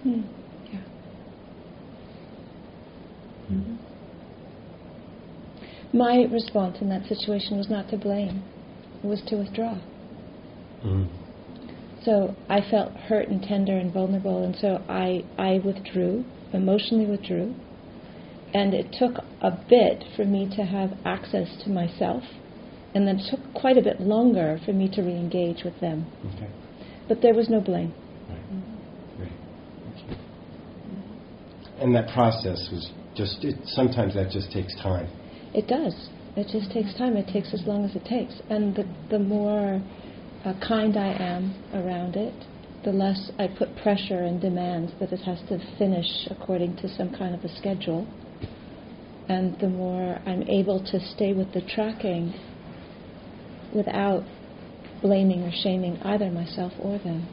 Hmm. 0.03 0.21
Yeah. 0.71 0.79
Mm-hmm. 3.51 3.75
My 5.97 6.25
response 6.31 6.77
in 6.81 6.89
that 6.89 7.05
situation 7.05 7.57
was 7.57 7.69
not 7.69 7.89
to 7.89 7.97
blame, 7.97 8.43
it 9.03 9.07
was 9.07 9.21
to 9.27 9.37
withdraw. 9.37 9.79
Mm-hmm. 10.83 11.26
So 12.07 12.33
I 12.47 12.61
felt 12.61 12.93
hurt 12.93 13.27
and 13.27 13.43
tender 13.43 13.77
and 13.77 13.93
vulnerable, 13.93 14.45
and 14.45 14.55
so 14.55 14.81
I, 14.87 15.25
I 15.37 15.59
withdrew, 15.59 16.23
emotionally 16.53 17.05
withdrew. 17.05 17.53
And 18.53 18.73
it 18.73 18.95
took 18.97 19.25
a 19.41 19.51
bit 19.69 20.05
for 20.15 20.23
me 20.23 20.49
to 20.55 20.63
have 20.63 20.91
access 21.03 21.49
to 21.65 21.69
myself, 21.69 22.23
and 22.95 23.05
then 23.05 23.19
it 23.19 23.29
took 23.29 23.41
quite 23.53 23.77
a 23.77 23.81
bit 23.81 23.99
longer 23.99 24.57
for 24.65 24.71
me 24.71 24.87
to 24.93 25.01
re 25.01 25.11
engage 25.11 25.65
with 25.65 25.77
them. 25.81 26.05
Okay. 26.33 26.49
But 27.09 27.21
there 27.21 27.33
was 27.33 27.49
no 27.49 27.59
blame. 27.59 27.93
Right. 28.29 28.39
Great. 29.17 29.31
You. 30.07 30.15
And 31.81 31.93
that 31.93 32.07
process 32.13 32.69
was 32.71 32.89
just, 33.17 33.43
it, 33.43 33.55
sometimes 33.65 34.13
that 34.13 34.31
just 34.31 34.49
takes 34.53 34.73
time. 34.75 35.09
It 35.53 35.67
does. 35.67 36.07
It 36.37 36.47
just 36.53 36.71
takes 36.71 36.97
time. 36.97 37.17
It 37.17 37.27
takes 37.33 37.53
as 37.53 37.63
long 37.67 37.83
as 37.83 37.97
it 37.97 38.05
takes. 38.05 38.35
And 38.49 38.73
the, 38.73 38.85
the 39.09 39.19
more 39.19 39.81
uh, 40.47 40.53
kind 40.65 40.95
I 40.95 41.11
am 41.13 41.53
around 41.73 42.15
it, 42.15 42.33
the 42.85 42.91
less 42.91 43.31
I 43.37 43.47
put 43.47 43.75
pressure 43.83 44.23
and 44.23 44.39
demands 44.39 44.93
that 44.99 45.11
it 45.11 45.19
has 45.21 45.39
to 45.49 45.59
finish 45.77 46.07
according 46.29 46.77
to 46.77 46.87
some 46.95 47.13
kind 47.13 47.35
of 47.35 47.43
a 47.43 47.49
schedule. 47.57 48.07
And 49.27 49.59
the 49.59 49.67
more 49.67 50.19
I'm 50.25 50.43
able 50.43 50.79
to 50.85 50.99
stay 50.99 51.33
with 51.33 51.51
the 51.51 51.61
tracking 51.61 52.33
without 53.75 54.23
blaming 55.01 55.43
or 55.43 55.51
shaming 55.51 55.97
either 55.97 56.31
myself 56.31 56.71
or 56.79 56.97
them. 56.99 57.27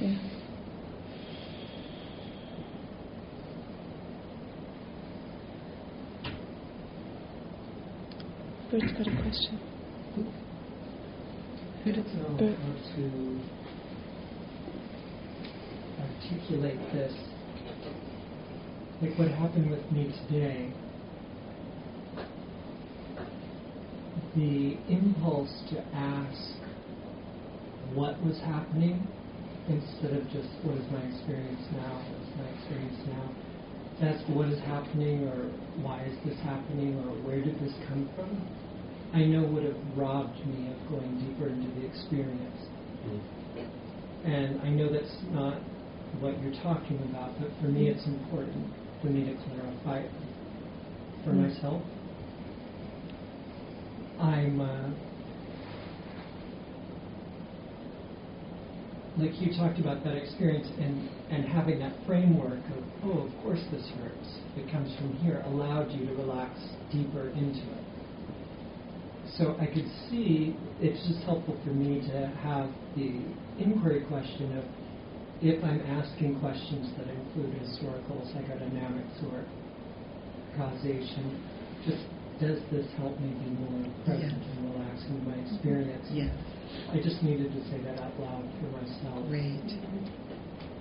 Yeah. 0.00 0.18
Bert's 8.70 8.92
got 8.92 9.06
a 9.06 9.22
question. 9.22 9.57
To 12.38 12.44
articulate 15.98 16.78
this? 16.92 17.12
Like 19.02 19.18
what 19.18 19.26
happened 19.32 19.72
with 19.72 19.90
me 19.90 20.14
today, 20.28 20.70
the 24.36 24.76
impulse 24.88 25.50
to 25.70 25.80
ask 25.92 26.38
what 27.94 28.14
was 28.22 28.38
happening 28.46 29.04
instead 29.68 30.12
of 30.12 30.22
just 30.30 30.46
what 30.62 30.76
is 30.78 30.86
my 30.92 31.02
experience 31.10 31.66
now, 31.72 31.98
what's 32.06 32.38
my 32.38 32.46
experience 32.54 33.02
now. 33.08 34.08
Ask 34.08 34.22
what 34.28 34.46
is 34.46 34.60
happening 34.60 35.26
or 35.26 35.50
why 35.82 36.04
is 36.04 36.14
this 36.24 36.38
happening 36.44 36.94
or 37.00 37.10
where 37.26 37.42
did 37.42 37.58
this 37.58 37.74
come 37.88 38.08
from, 38.14 38.30
I 39.14 39.24
know 39.24 39.42
would 39.42 39.64
have 39.64 39.76
robbed 39.96 40.36
me 40.46 40.68
of 40.70 40.90
going 40.90 41.18
deeper 41.18 41.48
into 41.48 41.68
the 41.80 41.86
experience. 41.86 42.60
And 44.24 44.60
I 44.60 44.68
know 44.68 44.92
that's 44.92 45.16
not 45.32 45.56
what 46.20 46.34
you're 46.42 46.54
talking 46.62 46.98
about, 47.10 47.38
but 47.40 47.48
for 47.60 47.68
me 47.68 47.88
it's 47.88 48.04
important 48.06 48.66
for 49.00 49.08
me 49.08 49.24
to 49.24 49.34
clarify 49.48 50.00
it 50.00 50.10
for 51.24 51.30
Mm. 51.30 51.48
myself. 51.48 51.82
I'm 54.20 54.60
uh, 54.60 54.90
like 59.18 59.40
you 59.40 59.54
talked 59.56 59.78
about 59.78 60.04
that 60.04 60.16
experience 60.16 60.68
and, 60.78 61.08
and 61.30 61.44
having 61.44 61.78
that 61.78 61.92
framework 62.06 62.58
of, 62.76 62.82
oh, 63.04 63.26
of 63.26 63.42
course 63.42 63.60
this 63.72 63.86
hurts. 63.98 64.28
It 64.56 64.70
comes 64.70 64.94
from 64.96 65.12
here, 65.18 65.42
allowed 65.46 65.90
you 65.92 66.06
to 66.06 66.14
relax 66.14 66.58
deeper 66.92 67.28
into 67.30 67.62
it. 67.62 67.87
So 69.38 69.54
I 69.60 69.66
could 69.66 69.86
see 70.10 70.56
it's 70.82 70.98
just 71.06 71.22
helpful 71.22 71.56
for 71.64 71.70
me 71.70 72.02
to 72.10 72.26
have 72.42 72.66
the 72.98 73.22
inquiry 73.62 74.02
question 74.10 74.58
of 74.58 74.64
if 75.40 75.62
I'm 75.62 75.78
asking 75.86 76.40
questions 76.42 76.90
that 76.98 77.06
include 77.06 77.54
historical, 77.62 78.18
psychodynamics, 78.34 79.14
or 79.30 79.46
causation, 80.58 81.38
just 81.86 82.02
does 82.42 82.58
this 82.74 82.86
help 82.98 83.14
me 83.20 83.30
be 83.30 83.50
more 83.62 83.86
present 84.02 84.42
and 84.42 84.74
relaxed 84.74 85.06
in 85.06 85.22
my 85.22 85.38
experience? 85.46 86.06
Yes. 86.10 86.34
I 86.90 86.98
just 86.98 87.22
needed 87.22 87.54
to 87.54 87.60
say 87.70 87.78
that 87.86 88.02
out 88.02 88.18
loud 88.18 88.42
for 88.58 88.74
myself 88.74 89.22
Great. 89.30 89.70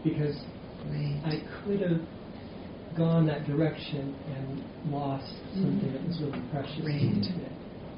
because 0.04 0.34
Great. 0.90 1.22
I 1.22 1.46
could 1.62 1.82
have 1.82 2.02
gone 2.98 3.28
that 3.28 3.46
direction 3.46 4.18
and 4.34 4.92
lost 4.92 5.30
something 5.54 5.94
that 5.94 6.02
was 6.10 6.18
really 6.22 6.42
precious 6.50 6.78
to 6.78 6.84
me 6.84 7.22
Right. 7.22 7.57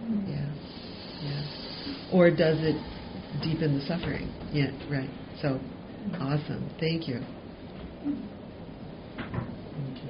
Today. 0.10 0.32
Yeah. 0.32 0.49
Yeah. 1.24 1.43
Or 2.14 2.30
does 2.30 2.57
it 2.60 2.76
deepen 3.43 3.78
the 3.78 3.82
suffering? 3.86 4.32
Yeah, 4.51 4.72
right. 4.89 5.10
So 5.41 5.60
awesome. 6.20 6.70
Thank 6.80 7.07
you. 7.07 7.20
Thank 8.03 10.03
you. 10.03 10.10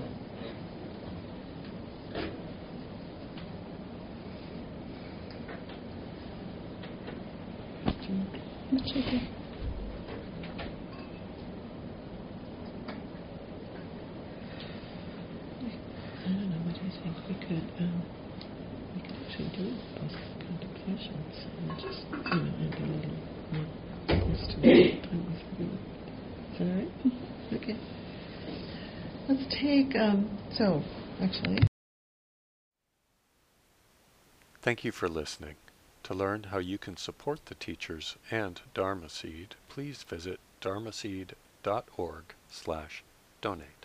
That's 8.72 8.91
okay. 8.91 9.22
I 16.26 16.28
don't 16.32 16.50
know. 16.50 16.58
What 16.66 16.76
do 16.76 16.82
you 16.86 16.91
think? 17.04 17.16
We 17.28 17.36
could, 17.36 17.72
um, 17.80 18.04
we 18.95 19.02
could 19.02 19.16
actually 19.26 19.50
do 19.58 19.66
both 20.00 20.12
contemplations 20.47 21.34
and 21.58 21.70
just, 21.80 22.06
you 22.12 22.39
know, 22.39 22.54
and 22.60 22.72
do 22.78 22.84
a 22.84 22.93
little 22.93 23.18
more 23.52 23.68
close 24.08 24.47
to 24.54 24.58
it. 24.64 25.04
Is 25.04 26.60
that 26.60 26.66
all 26.66 26.76
right? 26.76 26.91
Okay. 27.54 27.78
Let's 29.28 29.45
take, 29.62 29.89
um, 30.00 30.30
so, 30.52 30.82
actually. 31.22 31.60
Thank 34.62 34.84
you 34.84 34.91
for 34.91 35.08
listening. 35.08 35.56
To 36.04 36.14
learn 36.14 36.43
how 36.43 36.58
you 36.58 36.78
can 36.78 36.97
support 36.97 37.45
the 37.45 37.56
teachers 37.56 38.16
and 38.32 38.60
Dharma 38.74 39.10
Seed, 39.10 39.56
please 39.68 40.04
visit 40.04 40.39
dharmaseed.org 40.62 42.24
slash 42.50 43.04
donate. 43.41 43.79